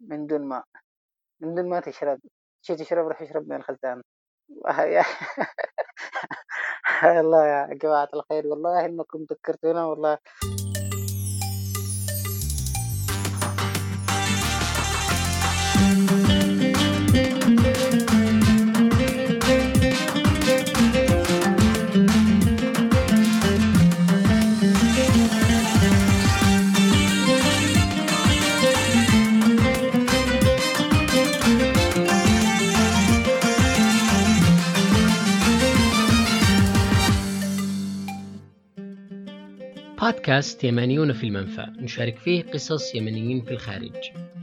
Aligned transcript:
من 0.00 0.26
دون 0.26 0.48
ماء 0.48 0.64
من 1.40 1.54
دون 1.54 1.68
ما 1.68 1.80
تشرب. 1.80 2.20
شي 2.62 2.76
تشرب 2.76 3.08
روح 3.08 3.22
اشرب 3.22 3.48
من 3.48 3.56
الخزان. 3.56 4.02
الله 7.04 7.46
يا 7.46 7.74
جماعة 7.74 8.08
الخير. 8.14 8.46
والله 8.46 8.84
إنكم 8.84 9.26
ذكرتونا 9.30 9.86
والله. 9.86 10.18
بودكاست 40.10 40.64
يمانيون 40.64 41.12
في 41.12 41.24
المنفى. 41.24 41.66
نشارك 41.78 42.18
فيه 42.18 42.42
قصص 42.42 42.94
يمنيين 42.94 43.40
في 43.40 43.50
الخارج. 43.50 43.92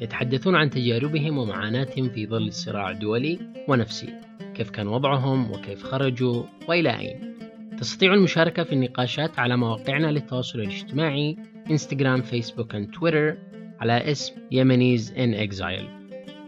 يتحدثون 0.01 0.55
عن 0.55 0.69
تجاربهم 0.69 1.37
ومعاناتهم 1.37 2.09
في 2.09 2.27
ظل 2.27 2.47
الصراع 2.47 2.91
الدولي 2.91 3.39
ونفسي. 3.67 4.13
كيف 4.55 4.69
كان 4.69 4.87
وضعهم 4.87 5.51
وكيف 5.51 5.83
خرجوا 5.83 6.43
وإلى 6.67 6.99
أين. 6.99 7.37
تستطيع 7.79 8.13
المشاركة 8.13 8.63
في 8.63 8.73
النقاشات 8.73 9.39
على 9.39 9.57
مواقعنا 9.57 10.07
للتواصل 10.07 10.59
الاجتماعي 10.59 11.37
انستغرام 11.71 12.21
فيسبوك 12.21 12.73
وتويتر 12.73 13.37
على 13.79 14.11
اسم 14.11 14.33
يمنيز 14.51 15.13
إن 15.17 15.33
إكزايل. 15.33 15.87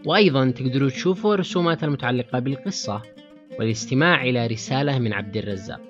وأيضا 0.06 0.50
تقدروا 0.50 0.90
تشوفوا 0.90 1.34
الرسومات 1.34 1.84
المتعلقة 1.84 2.38
بالقصة 2.38 3.02
والاستماع 3.58 4.22
إلى 4.22 4.46
رسالة 4.46 4.98
من 4.98 5.12
عبد 5.12 5.36
الرزاق. 5.36 5.89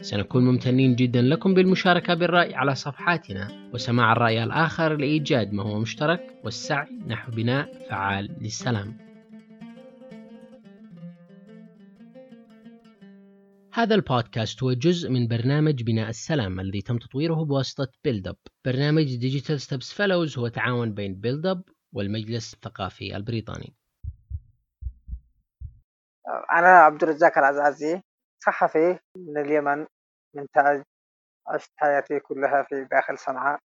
سنكون 0.00 0.44
ممتنين 0.44 0.94
جدا 0.94 1.22
لكم 1.22 1.54
بالمشاركة 1.54 2.14
بالرأي 2.14 2.54
على 2.54 2.74
صفحاتنا 2.74 3.70
وسماع 3.74 4.12
الرأي 4.12 4.44
الآخر 4.44 4.96
لإيجاد 4.96 5.52
ما 5.52 5.62
هو 5.62 5.80
مشترك 5.80 6.40
والسعي 6.44 6.86
نحو 7.06 7.32
بناء 7.32 7.88
فعال 7.90 8.36
للسلام. 8.40 9.08
هذا 13.72 13.94
البودكاست 13.94 14.62
هو 14.62 14.72
جزء 14.72 15.10
من 15.10 15.28
برنامج 15.28 15.82
بناء 15.82 16.08
السلام 16.08 16.60
الذي 16.60 16.82
تم 16.82 16.98
تطويره 16.98 17.44
بواسطة 17.44 17.88
Build 18.04 18.28
Up. 18.28 18.36
برنامج 18.64 19.16
Digital 19.16 19.60
Steps 19.60 19.92
Fellows 19.92 20.38
هو 20.38 20.48
تعاون 20.48 20.94
بين 20.94 21.14
Build 21.14 21.46
Up 21.46 21.62
والمجلس 21.92 22.54
الثقافي 22.54 23.16
البريطاني. 23.16 23.74
أنا 26.52 26.68
عبد 26.68 27.02
الرزاق 27.02 27.38
العزازي 27.38 28.00
صحفي 28.44 28.98
من 29.16 29.38
اليمن 29.38 29.86
من 30.34 30.46
تاج 30.54 30.82
عشت 31.46 31.70
حياتي 31.76 32.20
كلها 32.20 32.62
في 32.62 32.84
داخل 32.84 33.18
صنعاء. 33.18 33.58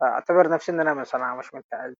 فأعتبر 0.00 0.48
نفسي 0.48 0.72
أن 0.72 0.80
أنا 0.80 0.94
من 0.94 1.04
صنعاء 1.04 1.38
مش 1.38 1.54
من 1.54 1.62
تاج 1.70 1.94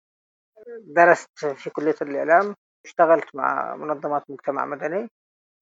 درست 0.81 1.47
في 1.47 1.71
كلية 1.71 1.95
الإعلام 2.03 2.55
اشتغلت 2.85 3.37
مع 3.37 3.77
منظمات 3.77 4.31
مجتمع 4.31 4.65
مدني 4.65 5.09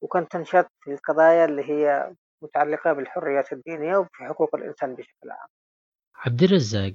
وكنت 0.03 0.34
انشط 0.34 0.67
في 0.81 0.92
القضايا 0.92 1.45
اللي 1.45 1.70
هي 1.70 2.15
متعلقة 2.42 2.92
بالحريات 2.92 3.53
الدينية 3.53 3.97
وفي 3.97 4.25
حقوق 4.25 4.55
الإنسان 4.55 4.95
بشكل 4.95 5.31
عام. 5.31 5.48
عبد 6.14 6.42
الرزاق 6.42 6.95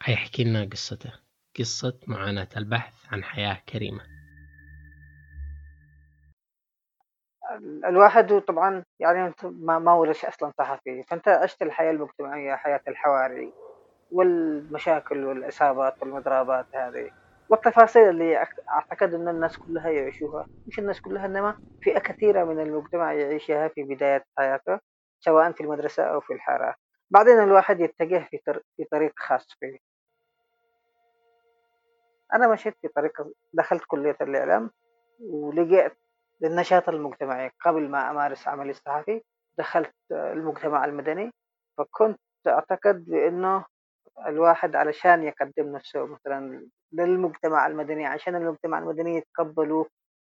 حيحكي 0.00 0.44
لنا 0.44 0.68
قصته؟ 0.72 1.12
قصة 1.58 2.00
معاناة 2.06 2.48
البحث 2.56 2.94
عن 3.12 3.24
حياة 3.24 3.62
كريمة. 3.68 4.04
الواحد 7.84 8.40
طبعا 8.40 8.84
يعني 9.00 9.26
انت 9.26 9.44
ما 9.44 9.78
ما 9.78 9.94
ولش 9.94 10.24
أصلا 10.24 10.52
صحفي. 10.58 11.02
فأنت 11.02 11.28
عشت 11.28 11.62
الحياة 11.62 11.90
المجتمعية 11.90 12.54
حياة 12.54 12.80
الحواري 12.88 13.52
والمشاكل 14.12 15.24
والإصابات 15.24 15.94
والمضربات 16.02 16.66
هذه 16.74 17.10
والتفاصيل 17.48 18.08
اللي 18.08 18.46
أعتقد 18.70 19.14
إن 19.14 19.28
الناس 19.28 19.58
كلها 19.58 19.90
يعيشوها. 19.90 20.46
مش 20.66 20.78
الناس 20.78 21.00
كلها 21.00 21.26
إنما 21.26 21.54
فئة 21.82 21.98
كثيرة 21.98 22.44
من 22.44 22.60
المجتمع 22.60 23.12
يعيشها 23.12 23.68
في 23.68 23.82
بداية 23.82 24.24
حياته 24.38 24.78
سواء 25.20 25.52
في 25.52 25.60
المدرسة 25.60 26.02
أو 26.04 26.20
في 26.20 26.32
الحارة. 26.32 26.74
بعدين 27.10 27.38
الواحد 27.42 27.80
يتجه 27.80 28.28
في 28.30 28.38
في 28.76 28.84
طريق 28.84 29.12
خاص 29.16 29.46
فيه. 29.60 29.78
أنا 32.34 32.48
مشيت 32.48 32.74
في 32.82 32.88
طريق 32.88 33.12
دخلت 33.52 33.82
كلية 33.86 34.16
الإعلام 34.20 34.70
ولقيت 35.20 35.92
للنشاط 36.42 36.88
المجتمعي. 36.88 37.50
قبل 37.60 37.90
ما 37.90 38.10
أمارس 38.10 38.48
عملي 38.48 38.70
الصحفي 38.70 39.22
دخلت 39.58 39.94
المجتمع 40.12 40.84
المدني 40.84 41.30
فكنت 41.78 42.20
أعتقد 42.46 43.04
بأنه 43.04 43.64
الواحد 44.26 44.76
علشان 44.76 45.22
يقدم 45.22 45.76
نفسه 45.76 46.06
مثلا 46.06 46.68
للمجتمع 46.92 47.66
المدني 47.66 48.06
عشان 48.06 48.34
المجتمع 48.36 48.78
المدني 48.78 49.16
يتقبلوا 49.16 49.84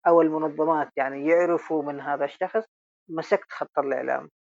أو 0.07 0.23
المنظمات 0.23 0.89
يعني 0.97 1.27
يعرفوا 1.29 1.83
من 1.83 2.01
هذا 2.01 2.25
الشخص 2.25 2.65
مسكت 3.09 3.53
خط 3.53 3.79
الإعلام. 3.79 4.31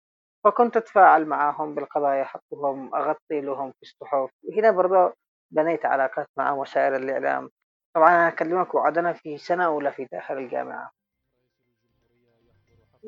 فكنت 0.44 0.76
أتفاعل 0.76 1.26
معهم 1.26 1.74
بالقضايا 1.74 2.24
حقهم 2.24 2.94
أغطي 2.94 3.40
لهم 3.40 3.70
في 3.72 3.82
الصحف. 3.82 4.30
وهنا 4.42 4.70
برضه 4.70 5.14
بنيت 5.50 5.86
علاقات 5.86 6.26
مع 6.38 6.52
وسائل 6.52 6.94
الإعلام. 6.94 7.50
طبعا 7.94 8.08
أنا 8.08 8.28
أكلمك 8.28 8.74
وعدنا 8.74 9.12
في 9.12 9.38
سنة 9.38 9.64
أولى 9.66 9.92
في 9.92 10.04
داخل 10.12 10.38
الجامعة. 10.38 10.90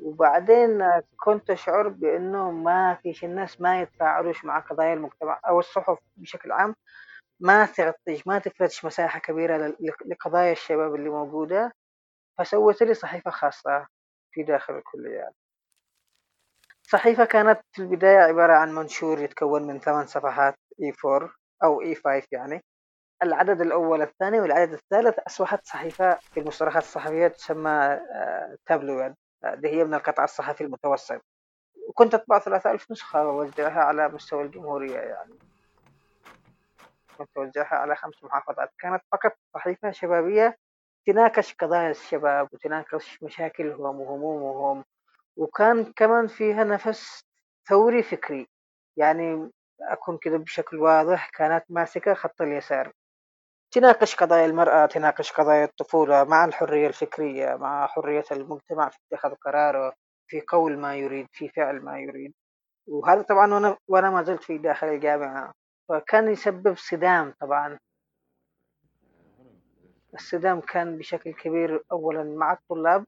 وبعدين 0.02 0.82
كنت 1.16 1.50
أشعر 1.50 1.88
بأنه 1.88 2.50
ما 2.50 2.94
فيش 3.02 3.24
الناس 3.24 3.60
ما 3.60 3.80
يتفاعلوش 3.82 4.44
مع 4.44 4.58
قضايا 4.58 4.94
المجتمع 4.94 5.40
أو 5.48 5.58
الصحف 5.58 5.98
بشكل 6.16 6.52
عام. 6.52 6.74
ما 7.40 7.66
تغطيش 7.66 8.26
ما 8.26 8.38
تفرش 8.38 8.84
مساحة 8.84 9.20
كبيرة 9.20 9.74
لقضايا 10.06 10.52
الشباب 10.52 10.94
اللي 10.94 11.10
موجودة. 11.10 11.72
فسويت 12.38 12.82
لي 12.82 12.94
صحيفة 12.94 13.30
خاصة 13.30 13.86
في 14.32 14.42
داخل 14.42 14.74
الكليات 14.74 15.34
صحيفة 16.82 17.24
كانت 17.24 17.60
في 17.72 17.82
البداية 17.82 18.18
عبارة 18.18 18.52
عن 18.52 18.74
منشور 18.74 19.18
يتكون 19.20 19.62
من 19.66 19.80
ثمان 19.80 20.06
صفحات 20.06 20.54
E4 20.82 21.28
أو 21.64 21.80
E5 21.94 22.26
يعني. 22.32 22.64
العدد 23.22 23.60
الأول 23.60 24.02
الثاني 24.02 24.40
والعدد 24.40 24.72
الثالث 24.72 25.18
أصبحت 25.26 25.66
صحيفة 25.66 26.14
في 26.14 26.40
المصطلحات 26.40 26.82
الصحفية 26.82 27.28
تسمى 27.28 28.00
تابلويد 28.66 29.14
اللي 29.44 29.68
هي 29.68 29.84
من 29.84 29.94
القطاع 29.94 30.24
الصحفي 30.24 30.64
المتوسط. 30.64 31.20
وكنت 31.88 32.14
أطبع 32.14 32.38
ثلاثة 32.38 32.70
ألف 32.70 32.90
نسخة 32.90 33.28
وأوزعها 33.28 33.80
على 33.80 34.08
مستوى 34.08 34.42
الجمهورية 34.42 34.98
يعني. 34.98 35.34
كنت 37.18 37.36
أوزعها 37.36 37.76
على 37.76 37.96
خمس 37.96 38.24
محافظات. 38.24 38.70
كانت 38.78 39.02
فقط 39.12 39.32
صحيفة 39.54 39.90
شبابية. 39.90 40.58
تناقش 41.06 41.54
قضايا 41.54 41.90
الشباب 41.90 42.48
وتناقش 42.52 43.22
مشاكلهم 43.22 44.00
وهمومهم. 44.00 44.84
وكان 45.36 45.92
كمان 45.92 46.26
فيها 46.26 46.64
نفس 46.64 47.24
ثوري 47.68 48.02
فكري. 48.02 48.48
يعني 48.96 49.50
أكون 49.80 50.18
كده 50.18 50.36
بشكل 50.36 50.76
واضح 50.76 51.30
كانت 51.30 51.64
ماسكة 51.68 52.14
خط 52.14 52.42
اليسار. 52.42 52.92
تناقش 53.70 54.16
قضايا 54.16 54.46
المرأة 54.46 54.86
تناقش 54.86 55.32
قضايا 55.32 55.64
الطفولة 55.64 56.24
مع 56.24 56.44
الحرية 56.44 56.86
الفكرية 56.86 57.56
مع 57.56 57.86
حرية 57.86 58.24
المجتمع 58.32 58.88
في 58.88 58.98
اتخاذ 59.12 59.34
قراره 59.34 59.92
في 60.28 60.40
قول 60.40 60.78
ما 60.78 60.96
يريد 60.96 61.26
في 61.32 61.48
فعل 61.48 61.80
ما 61.80 62.00
يريد. 62.00 62.34
وهذا 62.88 63.22
طبعا 63.22 63.54
وأنا, 63.54 63.76
وأنا 63.88 64.10
ما 64.10 64.22
زلت 64.22 64.42
في 64.42 64.58
داخل 64.58 64.86
الجامعة. 64.86 65.52
فكان 65.88 66.28
يسبب 66.32 66.76
صدام 66.76 67.34
طبعا. 67.40 67.78
الصدام 70.14 70.60
كان 70.60 70.98
بشكل 70.98 71.32
كبير 71.32 71.82
أولا 71.92 72.24
مع 72.24 72.52
الطلاب 72.52 73.04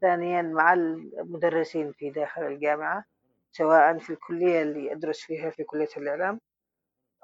ثانيا 0.00 0.42
مع 0.42 0.72
المدرسين 0.72 1.92
في 1.92 2.10
داخل 2.10 2.42
الجامعة 2.42 3.04
سواء 3.52 3.98
في 3.98 4.10
الكلية 4.10 4.62
اللي 4.62 4.92
أدرس 4.92 5.20
فيها 5.20 5.50
في 5.50 5.64
كلية 5.64 5.88
الإعلام. 5.96 6.40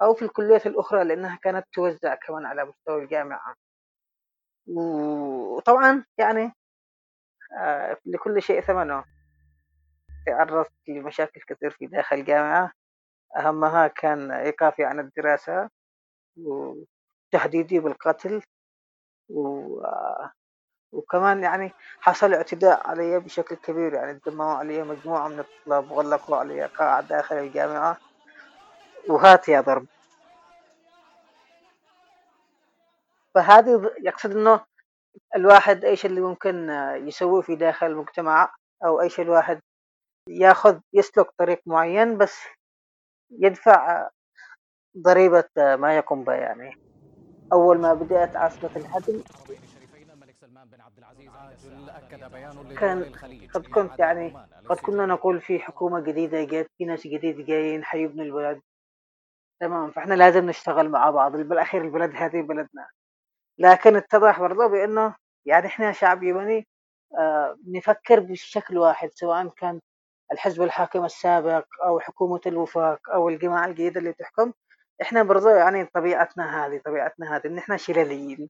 أو 0.01 0.13
في 0.13 0.21
الكليات 0.25 0.67
الأخرى 0.67 1.03
لأنها 1.03 1.39
كانت 1.43 1.65
توزع 1.73 2.15
كمان 2.15 2.45
على 2.45 2.65
مستوى 2.65 3.03
الجامعة. 3.03 3.55
وطبعا 4.67 6.05
يعني 6.17 6.51
آه، 7.57 7.97
لكل 8.05 8.41
شيء 8.41 8.61
ثمنه. 8.61 9.03
تعرضت 10.25 10.71
لمشاكل 10.87 11.41
كثير 11.47 11.71
في 11.71 11.85
داخل 11.87 12.15
الجامعة. 12.15 12.71
أهمها 13.37 13.87
كان 13.87 14.31
إيقافي 14.31 14.83
عن 14.85 14.99
الدراسة 14.99 15.69
وتهديدي 16.37 17.79
بالقتل. 17.79 18.41
و... 19.29 19.81
آه، 19.85 20.31
وكمان 20.93 21.43
يعني 21.43 21.71
حصل 22.01 22.33
اعتداء 22.33 22.89
علي 22.89 23.19
بشكل 23.19 23.55
كبير. 23.55 23.93
يعني 23.93 24.19
دمروا 24.25 24.51
علي 24.53 24.83
مجموعة 24.83 25.27
من 25.27 25.39
الطلاب 25.39 25.91
وغلقوا 25.91 26.37
علي 26.37 26.65
قاعة 26.65 27.01
داخل 27.01 27.35
الجامعة. 27.35 27.97
وهات 29.09 29.49
يا 29.49 29.61
ضرب. 29.61 29.87
فهذه 33.35 33.91
يقصد 34.03 34.31
إنه 34.31 34.65
الواحد 35.35 35.85
إيش 35.85 36.05
اللي 36.05 36.21
ممكن 36.21 36.69
يسويه 37.07 37.41
في 37.41 37.55
داخل 37.55 37.87
المجتمع 37.87 38.53
أو 38.85 39.01
إيش 39.01 39.19
الواحد 39.19 39.59
ياخذ 40.29 40.79
يسلك 40.93 41.27
طريق 41.39 41.61
معين 41.65 42.17
بس 42.17 42.39
يدفع 43.31 44.09
ضريبة 44.97 45.49
ما 45.57 45.97
يقوم 45.97 46.23
به 46.23 46.33
يعني. 46.33 46.73
أول 47.53 47.77
ما 47.77 47.93
بدأت 47.93 48.35
عاصفة 48.35 48.79
الحدل 48.79 49.23
كان 52.79 53.13
قد 53.53 53.61
كنت 53.61 53.99
يعني 53.99 54.33
قد 54.69 54.77
كنا 54.77 55.05
نقول 55.05 55.41
في 55.41 55.59
حكومة 55.59 55.99
جديدة 55.99 56.43
جات 56.43 56.67
في 56.77 56.85
ناس 56.85 57.07
جديد 57.07 57.45
جايين 57.45 57.83
حيبنوا 57.83 58.25
البلد 58.25 58.61
تمام 59.59 59.91
فإحنا 59.91 60.13
لازم 60.13 60.45
نشتغل 60.49 60.89
مع 60.89 61.09
بعض 61.09 61.31
بالاخير 61.37 61.81
البلد 61.81 62.11
هذه 62.15 62.41
بلدنا. 62.41 62.89
لكن 63.59 63.95
اتضح 63.95 64.39
برضه 64.39 64.67
بأنه 64.67 65.15
يعني 65.45 65.67
إحنا 65.67 65.91
شعب 65.91 66.23
يمني 66.23 66.67
آه 67.19 67.57
نفكر 67.67 68.19
بشكل 68.19 68.77
واحد 68.77 69.09
سواء 69.13 69.47
كان 69.47 69.79
الحزب 70.31 70.61
الحاكم 70.63 71.05
السابق 71.05 71.65
أو 71.85 71.99
حكومة 71.99 72.41
الوفاق 72.47 73.09
أو 73.13 73.29
الجماعة 73.29 73.65
الجديدة 73.67 73.99
اللي 73.99 74.13
تحكم 74.13 74.53
إحنا 75.01 75.23
برضه 75.23 75.51
يعني 75.51 75.85
طبيعتنا 75.85 76.65
هذه 76.65 76.81
طبيعتنا 76.85 77.35
هذه 77.37 77.47
إن 77.47 77.57
إحنا 77.57 77.77
شلاليين. 77.77 78.49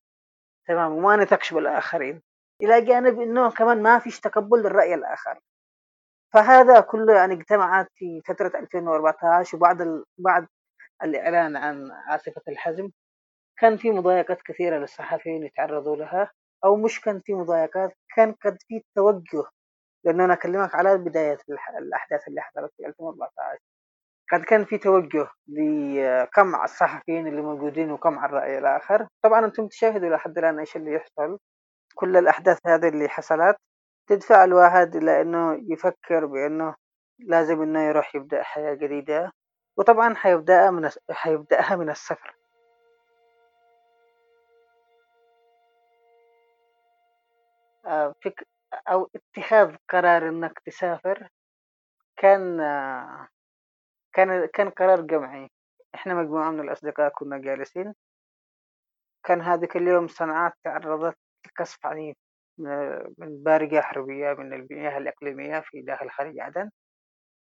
تمام 0.68 0.92
وما 0.92 1.16
نثقش 1.16 1.54
بالآخرين. 1.54 2.22
إلى 2.64 2.82
جانب 2.82 3.22
إنه 3.22 3.52
كمان 3.52 3.84
ما 3.84 4.00
فيش 4.00 4.20
تقبل 4.20 4.60
للرأي 4.60 4.94
الآخر. 4.94 5.40
فهذا 6.34 6.80
كله 6.80 7.14
يعني 7.14 7.34
اجتمعت 7.34 7.88
في 7.96 8.22
فترة 8.28 8.52
2014 8.60 9.58
وبعد 9.58 9.82
ال... 9.82 10.06
بعد 10.18 10.48
الإعلان 11.04 11.56
عن 11.58 11.92
عاصفة 11.92 12.42
الحزم. 12.48 12.90
كان 13.60 13.78
في 13.78 13.92
مضايقات 13.92 14.42
كثيرة 14.42 14.78
للصحفيين 14.78 15.44
يتعرضوا 15.44 15.96
لها 15.96 16.32
أو 16.66 16.76
مش 16.76 17.02
كان 17.02 17.22
في 17.26 17.34
مضايقات 17.34 17.94
كان 18.16 18.34
قد 18.46 18.58
في 18.68 18.82
توجه. 18.96 19.44
لأنه 20.06 20.26
أنا 20.26 20.34
أكلمك 20.34 20.76
على 20.76 20.98
بداية 20.98 21.38
الأحداث 21.80 22.28
اللي 22.28 22.42
حصلت 22.42 22.72
في 22.78 22.88
2014 22.88 23.60
قد 24.34 24.42
كان 24.44 24.66
في 24.66 24.78
توجه 24.78 25.28
لقمع 25.48 26.64
الصحفيين 26.64 27.28
اللي 27.28 27.42
موجودين 27.42 27.92
وقمع 27.92 28.26
الرأي 28.26 28.58
الآخر. 28.58 29.08
طبعا 29.24 29.46
أنتم 29.46 29.68
تشاهدوا 29.68 30.10
لحد 30.10 30.38
الآن 30.38 30.60
إيش 30.60 30.76
اللي 30.76 30.94
يحصل. 30.94 31.40
كل 31.96 32.18
الأحداث 32.18 32.60
هذه 32.68 32.90
اللي 32.90 33.10
حصلت 33.10 33.58
تدفع 34.10 34.44
الواحد 34.44 34.96
إلى 34.96 35.22
إنه 35.22 35.62
يفكر 35.74 36.26
بإنه 36.26 36.76
لازم 37.20 37.62
إنه 37.62 37.82
يروح 37.84 38.16
يبدأ 38.16 38.44
حياة 38.44 38.74
جديدة. 38.74 39.32
وطبعا 39.80 40.16
حيبدأها 40.16 40.72
من 40.72 40.90
حيبدأها 41.12 41.76
من 41.76 41.90
الصفر. 41.90 42.36
آه، 47.86 48.16
فك 48.24 48.48
أو 48.88 49.10
اتخاذ 49.16 49.76
قرار 49.90 50.30
إنك 50.30 50.60
تسافر 50.66 51.30
كان 52.18 52.60
آه، 52.60 53.28
كان 54.14 54.46
كان 54.54 54.70
قرار 54.70 55.02
جمعي. 55.02 55.50
إحنا 55.96 56.14
مجموعة 56.14 56.52
من 56.52 56.60
الأصدقاء 56.60 57.10
كنا 57.10 57.38
جالسين. 57.38 57.94
كان 59.24 59.42
هذاك 59.42 59.76
اليوم 59.78 60.08
صنعاء 60.08 60.54
تعرضت 60.64 61.18
لقصف 61.48 61.86
عنيف 61.86 62.18
من 63.18 63.44
بارقة 63.44 63.82
حربية 63.82 64.34
من 64.34 64.54
المياه 64.54 64.98
الإقليمية 64.98 65.60
في 65.60 65.82
داخل 65.82 66.10
خليج 66.10 66.40
عدن. 66.40 66.70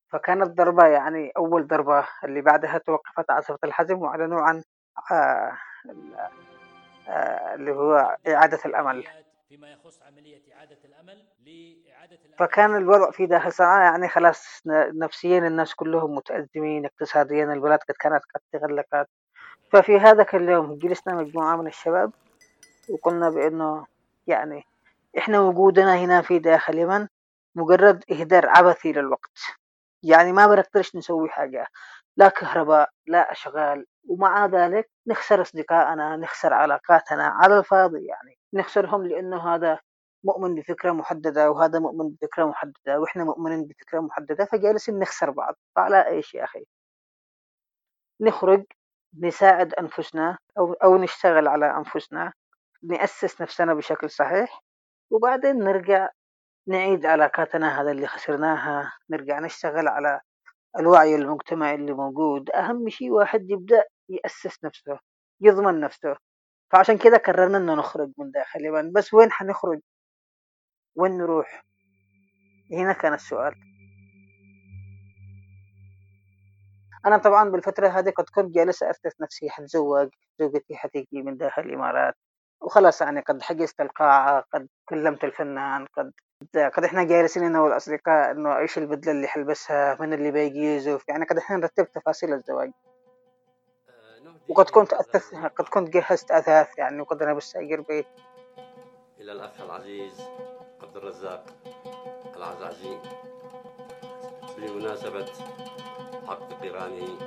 فكانت 0.10 0.58
ضربة 0.58 0.86
يعني 0.88 1.32
أول 1.38 1.68
ضربة 1.68 2.08
اللي 2.24 2.42
بعدها 2.42 2.78
توقفت 2.78 3.32
عاصفة 3.32 3.58
الحزم 3.64 4.00
وأعلنوا 4.02 4.42
عن 4.42 4.64
آه 5.12 5.52
آه 7.10 7.56
اللي 7.56 7.72
هو 7.72 8.18
إعادة 8.28 8.60
الأمل. 8.66 9.04
فيما 9.50 9.72
يخص 9.72 10.02
عملية 10.04 10.42
إعادة 10.56 10.78
الأمل 10.86 11.24
لإعادة 11.46 12.16
الأمل 12.26 12.38
فكان 12.38 12.76
الوضع 12.76 13.12
في 13.12 13.26
داخل 13.26 13.52
صنعاء 13.52 13.92
يعني 13.92 14.10
خلاص 14.10 14.62
نفسيا 14.94 15.38
الناس 15.40 15.76
كلهم 15.76 16.16
متأزمين 16.16 16.86
اقتصاديا 16.86 17.44
البلد 17.54 17.80
قد 17.80 17.96
كانت 18.00 18.24
قد 18.36 18.42
تغلقت. 18.52 19.10
ففي 19.72 20.00
هذاك 20.00 20.36
اليوم 20.36 20.76
جلسنا 20.76 21.14
مجموعة 21.16 21.56
من 21.56 21.68
الشباب 21.68 22.12
وقلنا 22.90 23.30
بأنه 23.30 23.86
يعني 24.28 24.64
إحنا 25.18 25.40
وجودنا 25.40 25.96
هنا 25.96 26.22
في 26.22 26.40
داخل 26.40 26.74
اليمن 26.74 27.08
مجرد 27.56 28.04
إهدار 28.12 28.50
عبثي 28.50 28.92
للوقت. 28.92 29.38
يعني 30.04 30.32
ما 30.32 30.48
بنقدرش 30.48 30.96
نسوي 30.96 31.30
حاجة 31.30 31.68
لا 32.18 32.30
كهرباء 32.30 32.90
لا 33.08 33.32
أشغال 33.32 33.86
ومع 34.10 34.46
ذلك 34.46 34.90
نخسر 35.08 35.42
أصدقائنا 35.42 36.16
نخسر 36.18 36.54
علاقاتنا 36.54 37.24
على 37.28 37.60
الفاضي 37.60 38.06
يعني. 38.06 38.38
نخسرهم 38.54 39.08
لأنه 39.08 39.56
هذا 39.56 39.80
مؤمن 40.24 40.56
بفكرة 40.56 40.92
محددة 40.92 41.52
وهذا 41.52 41.80
مؤمن 41.80 42.10
بفكرة 42.10 42.46
محددة 42.46 43.00
وإحنا 43.00 43.24
مؤمنين 43.24 43.66
بفكرة 43.68 44.00
محددة 44.00 44.46
فجالسين 44.46 45.00
نخسر 45.00 45.30
بعض. 45.32 45.56
فعلى 45.76 46.08
إيش 46.08 46.34
يا 46.36 46.44
أخي؟ 46.44 46.66
نخرج 48.22 48.66
نساعد 49.20 49.74
أنفسنا 49.74 50.38
أو, 50.58 50.74
أو 50.74 50.98
نشتغل 50.98 51.48
على 51.48 51.78
أنفسنا 51.78 52.34
نأسس 52.84 53.42
نفسنا 53.42 53.74
بشكل 53.74 54.10
صحيح 54.10 54.64
وبعدين 55.12 55.60
نرجع 55.60 56.10
نعيد 56.68 57.06
علاقاتنا 57.06 57.82
هذا 57.82 57.92
اللي 57.92 58.08
خسرناها 58.08 58.94
نرجع 59.10 59.40
نشتغل 59.40 59.88
على 59.88 60.22
الوعي 60.80 61.16
المجتمعي 61.16 61.76
اللي 61.76 61.94
موجود. 61.94 62.50
أهم 62.50 62.90
شيء 62.90 63.12
واحد 63.12 63.50
يبدأ 63.50 63.84
يأسس 64.10 64.64
نفسه 64.66 65.00
يضمن 65.42 65.80
نفسه. 65.80 66.16
فعشان 66.72 66.98
كده 66.98 67.18
قررنا 67.18 67.58
إنه 67.58 67.76
نخرج 67.76 68.12
من 68.18 68.32
داخل 68.32 68.60
اليمن 68.60 68.92
بس 68.92 69.14
وين 69.14 69.32
حنخرج؟ 69.32 69.80
وين 70.96 71.18
نروح؟ 71.18 71.66
هنا 72.72 72.94
كان 72.94 73.14
السؤال. 73.14 73.56
أنا 77.06 77.18
طبعا 77.18 77.50
بالفترة 77.50 77.88
هذه 77.88 78.10
قد 78.10 78.26
كنت 78.36 78.56
جالس 78.56 78.84
أسس 78.84 79.22
نفسي 79.22 79.50
حتزوج 79.50 80.10
زوجتي 80.40 80.76
حتيجي 80.76 81.22
من 81.22 81.38
داخل 81.38 81.62
الإمارات. 81.62 82.16
وخلاص 82.62 83.02
يعني 83.02 83.22
قد 83.22 83.42
حجزت 83.42 83.82
القاعة 83.82 84.46
قد 84.54 84.68
كلمت 84.90 85.24
الفنان 85.24 85.86
قد 85.86 86.12
قد 86.56 86.84
إحنا 86.84 87.04
جالسين 87.04 87.44
أنا 87.44 87.62
والأصدقاء 87.62 88.32
إنه 88.32 88.58
إيش 88.58 88.78
البدلة 88.78 89.12
اللي 89.12 89.28
حلبسها 89.28 89.98
من 90.00 90.14
اللي 90.14 90.32
بيجي 90.32 90.76
يزف 90.76 91.04
يعني 91.10 91.26
قد 91.26 91.38
إحنا 91.38 91.58
نرتب 91.58 91.92
تفاصيل 91.92 92.34
الزواج. 92.34 92.72
وقد 94.50 94.70
كنت 94.70 94.94
أتث... 94.94 95.36
قد 95.36 95.66
كنت 95.66 95.90
جهزت 95.90 96.32
أثاث 96.32 96.78
يعني 96.78 97.02
وقد 97.02 97.22
أنا 97.22 97.34
بستأجر 97.34 97.82
بيت. 97.82 98.06
إلى 99.20 99.32
الأخ 99.32 99.62
العزيز 99.62 100.22
عبد 100.82 100.98
الرزاق 100.98 101.46
العزازي. 102.36 102.98
بمناسبه 104.58 105.26
حق 106.28 106.64
قرانه 106.64 107.18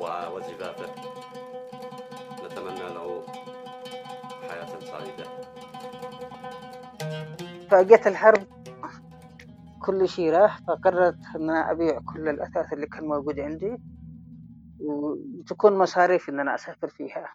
و... 0.00 0.06
وزفافه. 0.34 0.94
فجت 7.70 8.06
الحرب 8.06 8.46
كل 9.78 10.08
شيء 10.08 10.30
راح 10.32 10.58
فقررت 10.66 11.18
إن 11.36 11.50
أنا 11.50 11.70
أبيع 11.70 11.98
كل 12.04 12.28
الأثاث 12.28 12.72
اللي 12.72 12.86
كان 12.86 13.04
موجود 13.04 13.40
عندي 13.40 13.76
وتكون 14.80 15.78
مصاريف 15.78 16.28
إن 16.28 16.40
أنا 16.40 16.54
أسافر 16.54 16.88
فيها. 16.88 17.34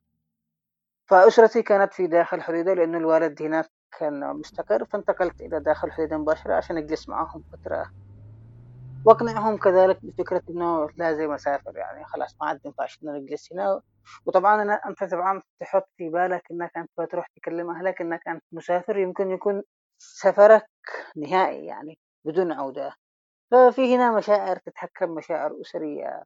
فأسرتي 1.10 1.62
كانت 1.62 1.94
في 1.94 2.08
داخل 2.08 2.42
حديدة 2.42 2.74
لأنه 2.74 2.98
الوالد 2.98 3.42
هناك 3.42 3.70
كان 4.00 4.36
مستقر 4.36 4.86
فانتقلت 4.86 5.42
إلى 5.42 5.60
داخل 5.60 5.92
حديدة 5.92 6.18
مباشرة 6.18 6.54
عشان 6.54 6.78
أجلس 6.78 7.10
معهم 7.10 7.44
فترة. 7.52 7.86
وأقنعهم 9.06 9.58
كذلك 9.58 10.00
بفكرة 10.04 10.42
إنه 10.50 10.90
لازم 10.96 11.32
أسافر 11.32 11.78
يعني 11.78 12.06
خلاص 12.06 12.36
ما 12.42 12.48
عاد 12.48 12.60
ينفعش 12.66 13.00
ان 13.04 13.14
نجلس 13.14 13.54
هنا. 13.54 13.82
وطبعا 14.26 14.62
أنا 14.62 14.74
أنت 14.74 15.04
طبعا 15.04 15.42
تحط 15.60 15.90
في 15.98 16.10
بالك 16.10 16.44
انك 16.52 16.72
انت 16.78 17.12
تروح 17.12 17.28
تكلم 17.36 17.70
أهلك 17.70 18.02
انك 18.02 18.28
انت 18.28 18.44
مسافر 18.52 18.98
يمكن 18.98 19.32
يكون 19.32 19.64
سفرك 20.04 20.68
نهائي 21.18 21.66
يعني 21.66 22.00
بدون 22.26 22.52
عودة. 22.52 22.96
ففي 23.52 23.96
هنا 23.96 24.18
مشاعر 24.18 24.58
تتحكم 24.58 25.12
مشاعر 25.16 25.62
أسرية. 25.62 26.24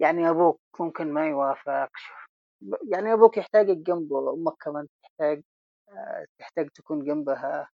يعني 0.00 0.30
أبوك 0.30 0.60
ممكن 0.80 1.12
ما 1.14 1.28
يوافق. 1.28 1.90
يعني 2.92 3.12
أبوك 3.12 3.36
يحتاجك 3.38 3.76
جنبه 3.78 4.34
أمك 4.34 4.54
كمان 4.60 4.88
تحتاج 5.04 5.42
تحتاج 6.40 6.70
تكون 6.70 7.04
جنبها. 7.04 7.68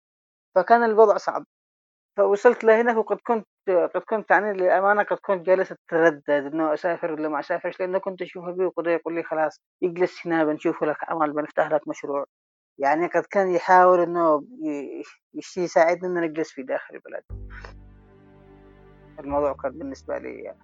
فكان 0.56 0.84
الوضع 0.84 1.16
صعب. 1.18 1.46
فوصلت 2.18 2.64
لهنا 2.64 2.98
وقد 2.98 3.18
كنت 3.26 3.46
قد 3.94 4.02
كنت 4.10 4.30
يعني 4.32 4.52
للأمانة 4.54 5.02
قد 5.02 5.18
كنت 5.18 5.46
جالس 5.46 5.72
أتردد 5.72 6.30
إنه 6.30 6.74
أسافر 6.74 7.12
ولا 7.12 7.28
ما 7.28 7.40
أسافرش 7.40 7.80
لأنه 7.80 7.98
كنت 7.98 8.22
أشوف 8.22 8.44
أبي 8.48 8.66
وقد 8.66 8.86
يقول 8.86 9.14
لي 9.14 9.22
خلاص 9.22 9.60
اجلس 9.84 10.26
هنا 10.26 10.44
بنشوف 10.44 10.84
لك 10.84 10.96
عمل 11.10 11.32
بنفتح 11.32 11.68
لك 11.72 11.88
مشروع. 11.88 12.26
يعني 12.78 13.06
قد 13.06 13.22
كان 13.30 13.54
يحاول 13.54 14.00
إنه 14.00 14.44
يساعدنا 15.56 16.08
ان 16.08 16.24
نجلس 16.24 16.52
في 16.52 16.62
داخل 16.62 16.94
البلد. 16.94 17.22
الموضوع 19.20 19.52
كان 19.52 19.72
بالنسبة 19.72 20.18
لي 20.18 20.54